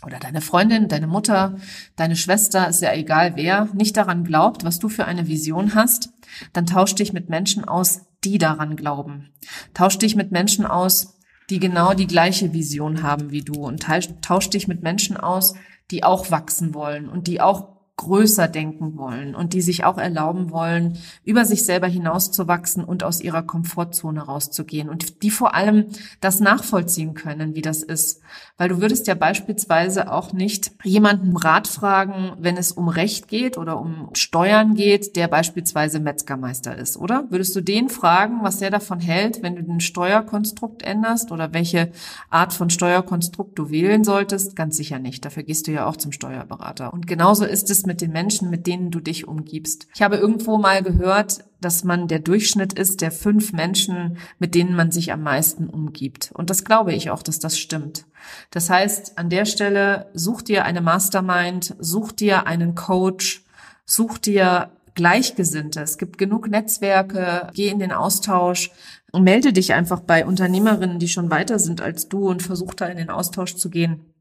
oder 0.05 0.19
deine 0.19 0.41
Freundin, 0.41 0.89
deine 0.89 1.07
Mutter, 1.07 1.55
deine 1.95 2.17
Schwester, 2.17 2.67
ist 2.67 2.81
ja 2.81 2.93
egal 2.93 3.37
wer, 3.37 3.69
nicht 3.73 3.95
daran 3.95 4.25
glaubt, 4.25 4.65
was 4.65 4.79
du 4.79 4.89
für 4.89 5.05
eine 5.05 5.29
Vision 5.29 5.75
hast, 5.75 6.09
dann 6.51 6.65
tausch 6.65 6.93
dich 6.95 7.13
mit 7.13 7.29
Menschen 7.29 7.63
aus, 7.63 8.01
die 8.25 8.37
daran 8.37 8.75
glauben. 8.75 9.29
Tausch 9.73 9.97
dich 9.97 10.17
mit 10.17 10.33
Menschen 10.33 10.65
aus, 10.65 11.19
die 11.49 11.59
genau 11.59 11.93
die 11.93 12.07
gleiche 12.07 12.51
Vision 12.51 13.01
haben 13.01 13.31
wie 13.31 13.43
du 13.43 13.65
und 13.65 13.85
tausch 14.21 14.49
dich 14.49 14.67
mit 14.67 14.83
Menschen 14.83 15.15
aus, 15.15 15.53
die 15.93 16.03
auch 16.03 16.31
wachsen 16.31 16.73
wollen 16.73 17.07
und 17.07 17.27
die 17.27 17.39
auch 17.39 17.72
größer 17.95 18.47
denken 18.47 18.97
wollen 18.97 19.35
und 19.35 19.53
die 19.53 19.61
sich 19.61 19.83
auch 19.83 19.99
erlauben 19.99 20.49
wollen, 20.49 20.97
über 21.23 21.45
sich 21.45 21.63
selber 21.63 21.87
hinauszuwachsen 21.87 22.83
und 22.83 23.03
aus 23.03 23.21
ihrer 23.21 23.43
Komfortzone 23.43 24.21
rauszugehen 24.21 24.89
und 24.89 25.21
die 25.21 25.29
vor 25.29 25.53
allem 25.53 25.85
das 26.19 26.39
nachvollziehen 26.39 27.13
können, 27.13 27.53
wie 27.55 27.61
das 27.61 27.83
ist. 27.83 28.21
Weil 28.57 28.69
du 28.69 28.81
würdest 28.81 29.05
ja 29.05 29.13
beispielsweise 29.13 30.11
auch 30.11 30.33
nicht 30.33 30.71
jemanden 30.83 31.37
Rat 31.37 31.67
fragen, 31.67 32.33
wenn 32.39 32.57
es 32.57 32.71
um 32.71 32.87
Recht 32.87 33.27
geht 33.27 33.59
oder 33.59 33.79
um 33.79 34.09
Steuern 34.13 34.73
geht, 34.73 35.15
der 35.15 35.27
beispielsweise 35.27 35.99
Metzgermeister 35.99 36.75
ist, 36.75 36.97
oder? 36.97 37.25
Würdest 37.29 37.55
du 37.55 37.61
den 37.61 37.89
fragen, 37.89 38.39
was 38.41 38.59
er 38.61 38.71
davon 38.71 38.99
hält, 38.99 39.43
wenn 39.43 39.55
du 39.55 39.63
den 39.63 39.79
Steuerkonstrukt 39.79 40.81
änderst 40.81 41.31
oder 41.31 41.53
welche 41.53 41.91
Art 42.31 42.53
von 42.53 42.71
Steuerkonstrukt 42.71 43.57
du 43.57 43.69
wählen 43.69 44.03
solltest? 44.03 44.55
Ganz 44.55 44.77
sicher 44.77 44.97
nicht. 44.97 45.23
Dafür 45.25 45.43
gehst 45.43 45.67
du 45.67 45.71
ja 45.71 45.85
auch 45.85 45.95
zum 45.95 46.11
Steuerberater. 46.11 46.91
Und 46.91 47.05
genauso 47.05 47.45
ist 47.45 47.69
es 47.69 47.82
mit 47.85 48.01
den 48.01 48.11
Menschen, 48.11 48.49
mit 48.49 48.67
denen 48.67 48.91
du 48.91 48.99
dich 48.99 49.27
umgibst. 49.27 49.87
Ich 49.95 50.01
habe 50.01 50.17
irgendwo 50.17 50.57
mal 50.57 50.83
gehört, 50.83 51.45
dass 51.61 51.83
man 51.83 52.07
der 52.07 52.19
Durchschnitt 52.19 52.73
ist 52.73 53.01
der 53.01 53.11
fünf 53.11 53.53
Menschen, 53.53 54.17
mit 54.39 54.55
denen 54.55 54.75
man 54.75 54.91
sich 54.91 55.11
am 55.11 55.23
meisten 55.23 55.67
umgibt. 55.67 56.31
Und 56.33 56.49
das 56.49 56.65
glaube 56.65 56.93
ich 56.93 57.09
auch, 57.09 57.23
dass 57.23 57.39
das 57.39 57.57
stimmt. 57.57 58.05
Das 58.51 58.69
heißt, 58.69 59.17
an 59.17 59.29
der 59.29 59.45
Stelle 59.45 60.07
such 60.13 60.41
dir 60.41 60.65
eine 60.65 60.81
Mastermind, 60.81 61.75
such 61.79 62.11
dir 62.11 62.47
einen 62.47 62.75
Coach, 62.75 63.43
such 63.85 64.17
dir 64.17 64.71
Gleichgesinnte. 64.95 65.81
Es 65.81 65.97
gibt 65.97 66.17
genug 66.17 66.47
Netzwerke, 66.49 67.49
geh 67.53 67.69
in 67.69 67.79
den 67.79 67.91
Austausch 67.91 68.71
und 69.11 69.23
melde 69.23 69.53
dich 69.53 69.73
einfach 69.73 70.01
bei 70.01 70.25
Unternehmerinnen, 70.25 70.99
die 70.99 71.07
schon 71.07 71.31
weiter 71.31 71.59
sind 71.59 71.81
als 71.81 72.09
du 72.09 72.29
und 72.29 72.43
versuch 72.43 72.73
da 72.73 72.85
in 72.87 72.97
den 72.97 73.09
Austausch 73.09 73.55
zu 73.55 73.69
gehen. 73.69 74.12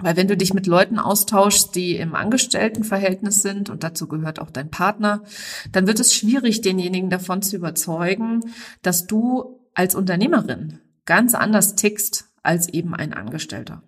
Weil 0.00 0.16
wenn 0.16 0.26
du 0.26 0.36
dich 0.36 0.54
mit 0.54 0.66
Leuten 0.66 0.98
austauschst, 0.98 1.74
die 1.74 1.96
im 1.96 2.14
Angestelltenverhältnis 2.14 3.42
sind, 3.42 3.70
und 3.70 3.84
dazu 3.84 4.08
gehört 4.08 4.40
auch 4.40 4.50
dein 4.50 4.70
Partner, 4.70 5.22
dann 5.70 5.86
wird 5.86 6.00
es 6.00 6.14
schwierig, 6.14 6.62
denjenigen 6.62 7.10
davon 7.10 7.42
zu 7.42 7.56
überzeugen, 7.56 8.40
dass 8.82 9.06
du 9.06 9.60
als 9.72 9.94
Unternehmerin 9.94 10.80
ganz 11.04 11.34
anders 11.34 11.76
tickst 11.76 12.26
als 12.42 12.68
eben 12.68 12.94
ein 12.94 13.12
Angestellter. 13.12 13.82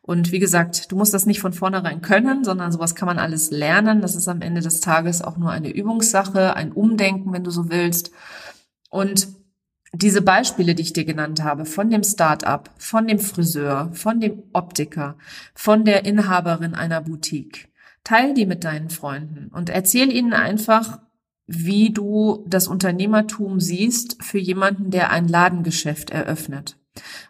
Und 0.00 0.32
wie 0.32 0.38
gesagt, 0.38 0.90
du 0.90 0.96
musst 0.96 1.14
das 1.14 1.26
nicht 1.26 1.40
von 1.40 1.52
vornherein 1.52 2.02
können, 2.02 2.44
sondern 2.44 2.72
sowas 2.72 2.94
kann 2.94 3.06
man 3.06 3.18
alles 3.18 3.50
lernen. 3.50 4.00
Das 4.00 4.16
ist 4.16 4.28
am 4.28 4.40
Ende 4.40 4.60
des 4.60 4.80
Tages 4.80 5.22
auch 5.22 5.36
nur 5.36 5.50
eine 5.50 5.70
Übungssache, 5.70 6.56
ein 6.56 6.72
Umdenken, 6.72 7.32
wenn 7.32 7.44
du 7.44 7.50
so 7.50 7.70
willst. 7.70 8.10
Und 8.90 9.28
diese 9.94 10.22
Beispiele, 10.22 10.74
die 10.74 10.82
ich 10.82 10.92
dir 10.92 11.04
genannt 11.04 11.42
habe, 11.42 11.66
von 11.66 11.90
dem 11.90 12.02
Start-up, 12.02 12.70
von 12.78 13.06
dem 13.06 13.18
Friseur, 13.18 13.90
von 13.92 14.20
dem 14.20 14.42
Optiker, 14.52 15.16
von 15.54 15.84
der 15.84 16.04
Inhaberin 16.06 16.74
einer 16.74 17.02
Boutique, 17.02 17.68
teil 18.02 18.32
die 18.34 18.46
mit 18.46 18.64
deinen 18.64 18.88
Freunden 18.88 19.48
und 19.52 19.68
erzähl 19.68 20.10
ihnen 20.10 20.32
einfach, 20.32 21.00
wie 21.46 21.92
du 21.92 22.44
das 22.48 22.68
Unternehmertum 22.68 23.60
siehst 23.60 24.22
für 24.22 24.38
jemanden, 24.38 24.90
der 24.90 25.10
ein 25.10 25.28
Ladengeschäft 25.28 26.10
eröffnet. 26.10 26.78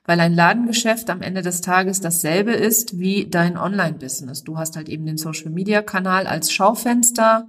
Weil 0.04 0.20
ein 0.20 0.34
Ladengeschäft 0.34 1.08
am 1.10 1.22
Ende 1.22 1.42
des 1.42 1.60
Tages 1.60 2.00
dasselbe 2.00 2.52
ist 2.52 2.98
wie 2.98 3.28
dein 3.28 3.56
Online-Business. 3.56 4.42
Du 4.42 4.58
hast 4.58 4.76
halt 4.76 4.88
eben 4.88 5.06
den 5.06 5.18
Social-Media-Kanal 5.18 6.26
als 6.26 6.52
Schaufenster 6.52 7.48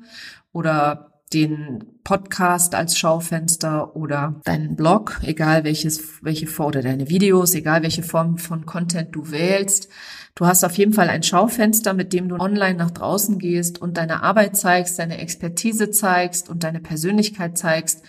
oder 0.51 1.12
den 1.33 1.83
Podcast 2.03 2.75
als 2.75 2.97
Schaufenster 2.97 3.95
oder 3.95 4.41
deinen 4.43 4.75
Blog, 4.75 5.19
egal 5.23 5.63
welches, 5.63 6.23
welche 6.23 6.47
Form 6.47 6.67
oder 6.67 6.81
deine 6.81 7.09
Videos, 7.09 7.55
egal 7.55 7.81
welche 7.83 8.03
Form 8.03 8.37
von 8.37 8.65
Content 8.65 9.15
du 9.15 9.31
wählst. 9.31 9.89
Du 10.35 10.45
hast 10.45 10.63
auf 10.63 10.77
jeden 10.77 10.93
Fall 10.93 11.09
ein 11.09 11.23
Schaufenster, 11.23 11.93
mit 11.93 12.11
dem 12.11 12.27
du 12.29 12.35
online 12.37 12.75
nach 12.75 12.91
draußen 12.91 13.39
gehst 13.39 13.81
und 13.81 13.97
deine 13.97 14.23
Arbeit 14.23 14.57
zeigst, 14.57 14.99
deine 14.99 15.19
Expertise 15.19 15.91
zeigst 15.91 16.49
und 16.49 16.63
deine 16.63 16.79
Persönlichkeit 16.79 17.57
zeigst 17.57 18.03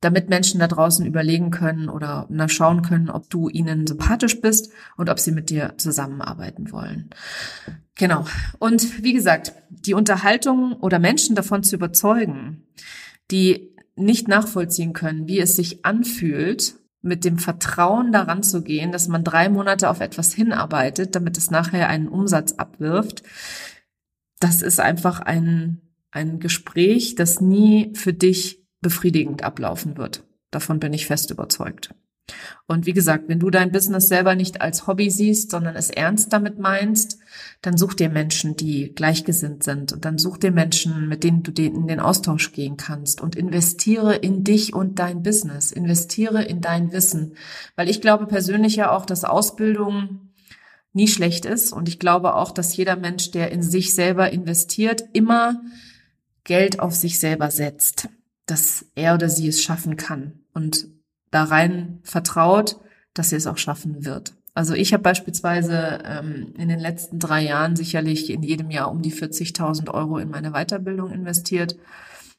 damit 0.00 0.30
Menschen 0.30 0.60
da 0.60 0.66
draußen 0.66 1.04
überlegen 1.04 1.50
können 1.50 1.88
oder 1.88 2.26
schauen 2.48 2.82
können, 2.82 3.10
ob 3.10 3.28
du 3.28 3.48
ihnen 3.48 3.86
sympathisch 3.86 4.40
bist 4.40 4.72
und 4.96 5.10
ob 5.10 5.18
sie 5.18 5.32
mit 5.32 5.50
dir 5.50 5.74
zusammenarbeiten 5.76 6.72
wollen. 6.72 7.10
Genau. 7.96 8.24
Und 8.58 9.04
wie 9.04 9.12
gesagt, 9.12 9.52
die 9.68 9.94
Unterhaltung 9.94 10.72
oder 10.74 10.98
Menschen 10.98 11.36
davon 11.36 11.62
zu 11.62 11.76
überzeugen, 11.76 12.66
die 13.30 13.74
nicht 13.94 14.26
nachvollziehen 14.26 14.94
können, 14.94 15.28
wie 15.28 15.38
es 15.38 15.54
sich 15.54 15.84
anfühlt, 15.84 16.76
mit 17.02 17.24
dem 17.24 17.38
Vertrauen 17.38 18.12
daran 18.12 18.42
zu 18.42 18.62
gehen, 18.62 18.92
dass 18.92 19.08
man 19.08 19.24
drei 19.24 19.48
Monate 19.48 19.88
auf 19.88 20.00
etwas 20.00 20.32
hinarbeitet, 20.32 21.14
damit 21.14 21.38
es 21.38 21.50
nachher 21.50 21.88
einen 21.88 22.08
Umsatz 22.08 22.52
abwirft, 22.52 23.22
das 24.38 24.62
ist 24.62 24.80
einfach 24.80 25.20
ein, 25.20 25.82
ein 26.10 26.40
Gespräch, 26.40 27.14
das 27.14 27.40
nie 27.40 27.92
für 27.94 28.12
dich 28.12 28.59
befriedigend 28.80 29.42
ablaufen 29.42 29.96
wird. 29.96 30.24
Davon 30.50 30.80
bin 30.80 30.92
ich 30.92 31.06
fest 31.06 31.30
überzeugt. 31.30 31.94
Und 32.66 32.86
wie 32.86 32.92
gesagt, 32.92 33.28
wenn 33.28 33.40
du 33.40 33.50
dein 33.50 33.72
Business 33.72 34.08
selber 34.08 34.34
nicht 34.34 34.60
als 34.60 34.86
Hobby 34.86 35.10
siehst, 35.10 35.50
sondern 35.50 35.76
es 35.76 35.90
ernst 35.90 36.32
damit 36.32 36.58
meinst, 36.58 37.18
dann 37.62 37.76
such 37.76 37.94
dir 37.94 38.08
Menschen, 38.08 38.56
die 38.56 38.92
gleichgesinnt 38.94 39.64
sind. 39.64 39.92
Und 39.92 40.04
dann 40.04 40.18
such 40.18 40.38
dir 40.38 40.52
Menschen, 40.52 41.08
mit 41.08 41.24
denen 41.24 41.42
du 41.42 41.50
in 41.60 41.88
den 41.88 42.00
Austausch 42.00 42.52
gehen 42.52 42.76
kannst. 42.76 43.20
Und 43.20 43.36
investiere 43.36 44.14
in 44.14 44.44
dich 44.44 44.74
und 44.74 44.98
dein 44.98 45.22
Business. 45.22 45.72
Investiere 45.72 46.44
in 46.44 46.60
dein 46.60 46.92
Wissen. 46.92 47.34
Weil 47.76 47.88
ich 47.88 48.00
glaube 48.00 48.26
persönlich 48.26 48.76
ja 48.76 48.92
auch, 48.92 49.06
dass 49.06 49.24
Ausbildung 49.24 50.30
nie 50.92 51.08
schlecht 51.08 51.44
ist. 51.44 51.72
Und 51.72 51.88
ich 51.88 51.98
glaube 51.98 52.34
auch, 52.34 52.52
dass 52.52 52.76
jeder 52.76 52.96
Mensch, 52.96 53.30
der 53.30 53.50
in 53.50 53.62
sich 53.62 53.94
selber 53.94 54.32
investiert, 54.32 55.04
immer 55.12 55.60
Geld 56.44 56.80
auf 56.80 56.94
sich 56.94 57.18
selber 57.18 57.50
setzt, 57.50 58.08
dass 58.50 58.86
er 58.94 59.14
oder 59.14 59.28
sie 59.28 59.48
es 59.48 59.62
schaffen 59.62 59.96
kann 59.96 60.40
und 60.52 60.88
da 61.30 61.44
rein 61.44 62.00
vertraut, 62.02 62.80
dass 63.14 63.30
sie 63.30 63.36
es 63.36 63.46
auch 63.46 63.58
schaffen 63.58 64.04
wird. 64.04 64.34
Also 64.54 64.74
ich 64.74 64.92
habe 64.92 65.02
beispielsweise 65.02 66.00
ähm, 66.04 66.54
in 66.58 66.68
den 66.68 66.80
letzten 66.80 67.18
drei 67.18 67.42
Jahren 67.42 67.76
sicherlich 67.76 68.30
in 68.30 68.42
jedem 68.42 68.70
Jahr 68.70 68.90
um 68.90 69.00
die 69.00 69.12
40.000 69.12 69.90
Euro 69.90 70.18
in 70.18 70.28
meine 70.28 70.50
Weiterbildung 70.50 71.12
investiert. 71.12 71.76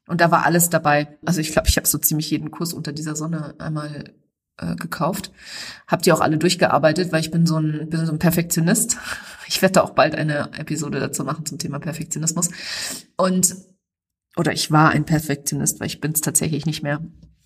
Und 0.07 0.19
da 0.19 0.29
war 0.29 0.45
alles 0.45 0.69
dabei. 0.69 1.17
Also 1.25 1.39
ich 1.39 1.51
glaube, 1.51 1.69
ich 1.69 1.77
habe 1.77 1.87
so 1.87 1.97
ziemlich 1.97 2.29
jeden 2.29 2.51
Kurs 2.51 2.73
unter 2.73 2.91
dieser 2.91 3.15
Sonne 3.15 3.55
einmal 3.59 4.13
äh, 4.57 4.75
gekauft. 4.75 5.31
Habt 5.87 6.05
ihr 6.05 6.13
auch 6.13 6.21
alle 6.21 6.37
durchgearbeitet, 6.37 7.11
weil 7.11 7.21
ich 7.21 7.31
bin 7.31 7.45
so 7.45 7.57
ein 7.57 7.89
bin 7.89 8.05
so 8.05 8.11
ein 8.11 8.19
Perfektionist. 8.19 8.97
Ich 9.47 9.61
werde 9.61 9.83
auch 9.83 9.89
bald 9.89 10.15
eine 10.15 10.49
Episode 10.57 11.01
dazu 11.01 11.25
machen 11.25 11.45
zum 11.45 11.57
Thema 11.57 11.77
Perfektionismus. 11.77 12.51
Und 13.17 13.53
oder 14.37 14.53
ich 14.53 14.71
war 14.71 14.91
ein 14.91 15.05
Perfektionist, 15.05 15.79
weil 15.79 15.87
ich 15.87 16.01
bin 16.01 16.13
es 16.13 16.21
tatsächlich 16.21 16.65
nicht 16.65 16.83
mehr. 16.83 17.01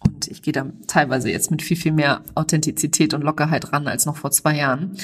Und 0.06 0.28
ich 0.28 0.43
gehe 0.43 0.54
da 0.54 0.71
teilweise 0.88 1.32
jetzt 1.32 1.50
mit 1.50 1.63
viel, 1.63 1.78
viel 1.78 1.91
mehr 1.91 2.21
Authentizität 2.36 3.13
und 3.13 3.24
Lockerheit 3.24 3.74
ran 3.74 3.88
als 3.88 4.06
noch 4.06 4.17
vor 4.17 4.30
zwei 4.30 4.56
Jahren. 4.56 4.98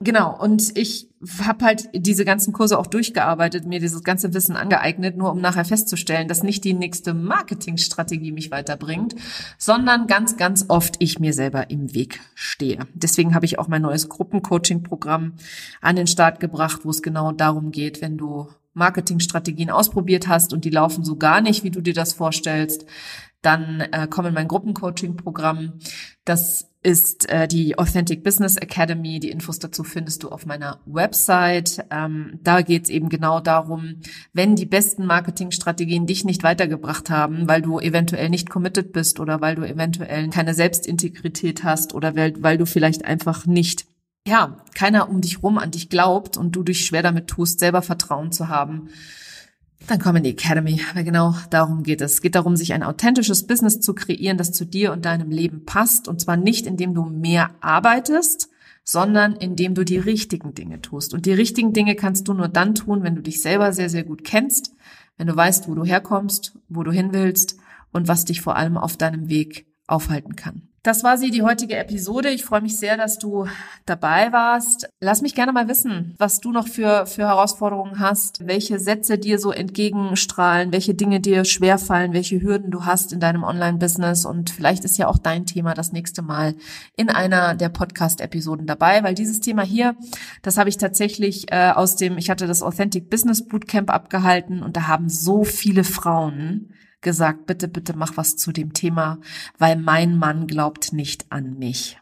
Genau, 0.00 0.36
und 0.36 0.76
ich 0.76 1.08
habe 1.42 1.64
halt 1.64 1.88
diese 1.94 2.24
ganzen 2.24 2.52
Kurse 2.52 2.78
auch 2.78 2.88
durchgearbeitet, 2.88 3.66
mir 3.66 3.78
dieses 3.78 4.02
ganze 4.02 4.34
Wissen 4.34 4.56
angeeignet, 4.56 5.16
nur 5.16 5.30
um 5.30 5.40
nachher 5.40 5.64
festzustellen, 5.64 6.26
dass 6.26 6.42
nicht 6.42 6.64
die 6.64 6.72
nächste 6.72 7.14
Marketingstrategie 7.14 8.32
mich 8.32 8.50
weiterbringt, 8.50 9.14
sondern 9.56 10.08
ganz, 10.08 10.36
ganz 10.36 10.64
oft 10.68 10.96
ich 10.98 11.20
mir 11.20 11.32
selber 11.32 11.70
im 11.70 11.94
Weg 11.94 12.20
stehe. 12.34 12.86
Deswegen 12.94 13.34
habe 13.34 13.44
ich 13.44 13.58
auch 13.58 13.68
mein 13.68 13.82
neues 13.82 14.08
Gruppencoaching-Programm 14.08 15.34
an 15.80 15.96
den 15.96 16.06
Start 16.08 16.40
gebracht, 16.40 16.80
wo 16.84 16.90
es 16.90 17.02
genau 17.02 17.30
darum 17.30 17.70
geht, 17.70 18.00
wenn 18.00 18.16
du 18.16 18.48
Marketingstrategien 18.74 19.70
ausprobiert 19.70 20.28
hast 20.28 20.52
und 20.52 20.64
die 20.64 20.70
laufen 20.70 21.04
so 21.04 21.16
gar 21.16 21.40
nicht, 21.40 21.64
wie 21.64 21.70
du 21.70 21.80
dir 21.80 21.94
das 21.94 22.12
vorstellst, 22.12 22.86
dann 23.42 23.80
äh, 23.80 24.06
komm 24.08 24.26
in 24.26 24.34
mein 24.34 24.48
Gruppencoaching-Programm. 24.48 25.80
Das 26.24 26.70
ist 26.82 27.28
äh, 27.28 27.46
die 27.48 27.78
Authentic 27.78 28.22
Business 28.22 28.56
Academy. 28.56 29.18
Die 29.20 29.30
Infos 29.30 29.58
dazu 29.58 29.82
findest 29.82 30.22
du 30.22 30.28
auf 30.28 30.46
meiner 30.46 30.80
Website. 30.86 31.84
Ähm, 31.90 32.38
da 32.42 32.62
geht 32.62 32.84
es 32.84 32.90
eben 32.90 33.08
genau 33.08 33.40
darum, 33.40 34.00
wenn 34.32 34.56
die 34.56 34.66
besten 34.66 35.06
Marketingstrategien 35.06 36.06
dich 36.06 36.24
nicht 36.24 36.42
weitergebracht 36.42 37.10
haben, 37.10 37.48
weil 37.48 37.62
du 37.62 37.80
eventuell 37.80 38.30
nicht 38.30 38.48
committed 38.48 38.92
bist 38.92 39.20
oder 39.20 39.40
weil 39.40 39.56
du 39.56 39.62
eventuell 39.62 40.28
keine 40.30 40.54
Selbstintegrität 40.54 41.64
hast 41.64 41.94
oder 41.94 42.16
weil, 42.16 42.34
weil 42.42 42.58
du 42.58 42.66
vielleicht 42.66 43.04
einfach 43.04 43.46
nicht 43.46 43.86
ja, 44.26 44.58
keiner 44.74 45.08
um 45.08 45.20
dich 45.20 45.42
rum 45.42 45.58
an 45.58 45.70
dich 45.70 45.88
glaubt 45.88 46.36
und 46.36 46.54
du 46.54 46.62
dich 46.62 46.84
schwer 46.84 47.02
damit 47.02 47.28
tust, 47.28 47.58
selber 47.58 47.82
Vertrauen 47.82 48.32
zu 48.32 48.48
haben, 48.48 48.88
dann 49.86 49.98
komm 49.98 50.16
in 50.16 50.24
die 50.24 50.30
Academy, 50.30 50.80
weil 50.94 51.04
genau 51.04 51.34
darum 51.48 51.82
geht 51.82 52.00
es. 52.00 52.14
Es 52.14 52.22
geht 52.22 52.34
darum, 52.34 52.56
sich 52.56 52.72
ein 52.72 52.82
authentisches 52.82 53.46
Business 53.46 53.80
zu 53.80 53.94
kreieren, 53.94 54.36
das 54.36 54.52
zu 54.52 54.66
dir 54.66 54.92
und 54.92 55.04
deinem 55.04 55.30
Leben 55.30 55.64
passt. 55.64 56.06
Und 56.06 56.20
zwar 56.20 56.36
nicht, 56.36 56.66
indem 56.66 56.94
du 56.94 57.04
mehr 57.04 57.50
arbeitest, 57.60 58.50
sondern 58.84 59.34
indem 59.36 59.74
du 59.74 59.84
die 59.84 59.98
richtigen 59.98 60.54
Dinge 60.54 60.82
tust. 60.82 61.14
Und 61.14 61.26
die 61.26 61.32
richtigen 61.32 61.72
Dinge 61.72 61.94
kannst 61.94 62.28
du 62.28 62.34
nur 62.34 62.48
dann 62.48 62.74
tun, 62.74 63.02
wenn 63.02 63.14
du 63.14 63.22
dich 63.22 63.40
selber 63.40 63.72
sehr, 63.72 63.88
sehr 63.88 64.04
gut 64.04 64.24
kennst, 64.24 64.74
wenn 65.16 65.26
du 65.26 65.36
weißt, 65.36 65.68
wo 65.68 65.74
du 65.74 65.84
herkommst, 65.84 66.58
wo 66.68 66.82
du 66.82 66.92
hin 66.92 67.12
willst 67.12 67.56
und 67.92 68.08
was 68.08 68.24
dich 68.24 68.40
vor 68.40 68.56
allem 68.56 68.76
auf 68.76 68.96
deinem 68.96 69.28
Weg 69.28 69.66
aufhalten 69.86 70.36
kann. 70.36 70.69
Das 70.82 71.04
war 71.04 71.18
sie, 71.18 71.30
die 71.30 71.42
heutige 71.42 71.76
Episode. 71.76 72.30
Ich 72.30 72.42
freue 72.42 72.62
mich 72.62 72.78
sehr, 72.78 72.96
dass 72.96 73.18
du 73.18 73.46
dabei 73.84 74.32
warst. 74.32 74.88
Lass 74.98 75.20
mich 75.20 75.34
gerne 75.34 75.52
mal 75.52 75.68
wissen, 75.68 76.14
was 76.16 76.40
du 76.40 76.52
noch 76.52 76.68
für, 76.68 77.04
für 77.04 77.28
Herausforderungen 77.28 77.98
hast, 77.98 78.46
welche 78.46 78.78
Sätze 78.78 79.18
dir 79.18 79.38
so 79.38 79.52
entgegenstrahlen, 79.52 80.72
welche 80.72 80.94
Dinge 80.94 81.20
dir 81.20 81.44
schwerfallen, 81.44 82.14
welche 82.14 82.40
Hürden 82.40 82.70
du 82.70 82.86
hast 82.86 83.12
in 83.12 83.20
deinem 83.20 83.44
Online-Business. 83.44 84.24
Und 84.24 84.48
vielleicht 84.48 84.86
ist 84.86 84.96
ja 84.96 85.06
auch 85.06 85.18
dein 85.18 85.44
Thema 85.44 85.74
das 85.74 85.92
nächste 85.92 86.22
Mal 86.22 86.54
in 86.96 87.10
einer 87.10 87.54
der 87.54 87.68
Podcast-Episoden 87.68 88.66
dabei, 88.66 89.02
weil 89.02 89.14
dieses 89.14 89.40
Thema 89.40 89.62
hier, 89.62 89.96
das 90.40 90.56
habe 90.56 90.70
ich 90.70 90.78
tatsächlich 90.78 91.52
äh, 91.52 91.72
aus 91.72 91.96
dem, 91.96 92.16
ich 92.16 92.30
hatte 92.30 92.46
das 92.46 92.62
Authentic 92.62 93.10
Business 93.10 93.46
Bootcamp 93.46 93.90
abgehalten 93.90 94.62
und 94.62 94.78
da 94.78 94.86
haben 94.86 95.10
so 95.10 95.44
viele 95.44 95.84
Frauen 95.84 96.72
gesagt, 97.00 97.46
bitte, 97.46 97.68
bitte 97.68 97.96
mach 97.96 98.16
was 98.16 98.36
zu 98.36 98.52
dem 98.52 98.72
Thema, 98.72 99.18
weil 99.58 99.76
mein 99.76 100.16
Mann 100.16 100.46
glaubt 100.46 100.92
nicht 100.92 101.26
an 101.30 101.58
mich. 101.58 101.98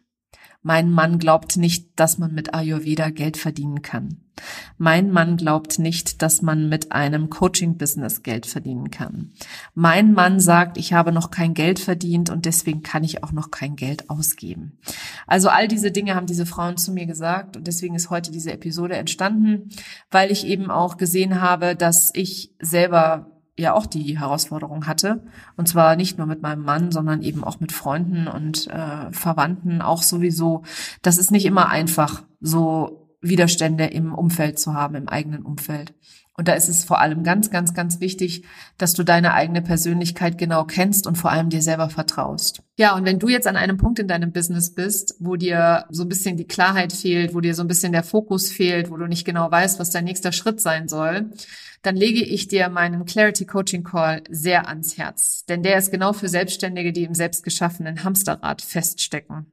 Mein 0.62 0.90
Mann 0.90 1.18
glaubt 1.18 1.56
nicht, 1.56 1.88
dass 1.96 2.18
man 2.18 2.34
mit 2.34 2.52
Ayurveda 2.52 3.10
Geld 3.10 3.36
verdienen 3.36 3.80
kann. 3.80 4.28
Mein 4.76 5.10
Mann 5.10 5.36
glaubt 5.36 5.78
nicht, 5.78 6.20
dass 6.22 6.42
man 6.42 6.68
mit 6.68 6.92
einem 6.92 7.30
Coaching-Business 7.30 8.22
Geld 8.22 8.46
verdienen 8.46 8.90
kann. 8.90 9.32
Mein 9.74 10.12
Mann 10.12 10.40
sagt, 10.40 10.76
ich 10.76 10.92
habe 10.92 11.12
noch 11.12 11.30
kein 11.30 11.54
Geld 11.54 11.78
verdient 11.78 12.30
und 12.30 12.44
deswegen 12.44 12.82
kann 12.82 13.04
ich 13.04 13.22
auch 13.24 13.32
noch 13.32 13.50
kein 13.50 13.76
Geld 13.76 14.10
ausgeben. 14.10 14.78
Also 15.26 15.48
all 15.48 15.68
diese 15.68 15.90
Dinge 15.90 16.14
haben 16.14 16.26
diese 16.26 16.46
Frauen 16.46 16.76
zu 16.76 16.92
mir 16.92 17.06
gesagt 17.06 17.56
und 17.56 17.66
deswegen 17.66 17.94
ist 17.94 18.10
heute 18.10 18.30
diese 18.30 18.52
Episode 18.52 18.96
entstanden, 18.96 19.70
weil 20.10 20.30
ich 20.30 20.46
eben 20.46 20.70
auch 20.70 20.96
gesehen 20.96 21.40
habe, 21.40 21.76
dass 21.76 22.10
ich 22.14 22.54
selber 22.60 23.37
ja 23.58 23.74
auch 23.74 23.86
die 23.86 24.18
Herausforderung 24.18 24.86
hatte. 24.86 25.22
Und 25.56 25.68
zwar 25.68 25.96
nicht 25.96 26.18
nur 26.18 26.26
mit 26.26 26.42
meinem 26.42 26.62
Mann, 26.62 26.92
sondern 26.92 27.22
eben 27.22 27.44
auch 27.44 27.60
mit 27.60 27.72
Freunden 27.72 28.28
und 28.28 28.68
äh, 28.68 29.12
Verwandten 29.12 29.82
auch 29.82 30.02
sowieso. 30.02 30.62
Das 31.02 31.18
ist 31.18 31.30
nicht 31.30 31.44
immer 31.44 31.68
einfach, 31.68 32.24
so 32.40 33.16
Widerstände 33.20 33.86
im 33.86 34.14
Umfeld 34.14 34.58
zu 34.58 34.74
haben, 34.74 34.94
im 34.94 35.08
eigenen 35.08 35.42
Umfeld. 35.42 35.92
Und 36.38 36.46
da 36.46 36.52
ist 36.52 36.68
es 36.68 36.84
vor 36.84 37.00
allem 37.00 37.24
ganz, 37.24 37.50
ganz, 37.50 37.74
ganz 37.74 37.98
wichtig, 37.98 38.44
dass 38.78 38.94
du 38.94 39.02
deine 39.02 39.34
eigene 39.34 39.60
Persönlichkeit 39.60 40.38
genau 40.38 40.64
kennst 40.64 41.08
und 41.08 41.16
vor 41.18 41.32
allem 41.32 41.50
dir 41.50 41.62
selber 41.62 41.90
vertraust. 41.90 42.62
Ja, 42.76 42.94
und 42.94 43.04
wenn 43.04 43.18
du 43.18 43.26
jetzt 43.28 43.48
an 43.48 43.56
einem 43.56 43.76
Punkt 43.76 43.98
in 43.98 44.06
deinem 44.06 44.30
Business 44.30 44.72
bist, 44.72 45.16
wo 45.18 45.34
dir 45.34 45.86
so 45.90 46.04
ein 46.04 46.08
bisschen 46.08 46.36
die 46.36 46.46
Klarheit 46.46 46.92
fehlt, 46.92 47.34
wo 47.34 47.40
dir 47.40 47.56
so 47.56 47.62
ein 47.62 47.66
bisschen 47.66 47.90
der 47.90 48.04
Fokus 48.04 48.52
fehlt, 48.52 48.88
wo 48.88 48.96
du 48.96 49.06
nicht 49.06 49.24
genau 49.24 49.50
weißt, 49.50 49.80
was 49.80 49.90
dein 49.90 50.04
nächster 50.04 50.30
Schritt 50.30 50.60
sein 50.60 50.86
soll, 50.86 51.32
dann 51.82 51.96
lege 51.96 52.22
ich 52.22 52.46
dir 52.46 52.68
meinen 52.68 53.04
Clarity 53.04 53.44
Coaching 53.44 53.82
Call 53.82 54.22
sehr 54.30 54.68
ans 54.68 54.96
Herz. 54.96 55.44
Denn 55.46 55.64
der 55.64 55.76
ist 55.76 55.90
genau 55.90 56.12
für 56.12 56.28
Selbstständige, 56.28 56.92
die 56.92 57.02
im 57.02 57.14
selbstgeschaffenen 57.14 58.04
Hamsterrad 58.04 58.62
feststecken. 58.62 59.52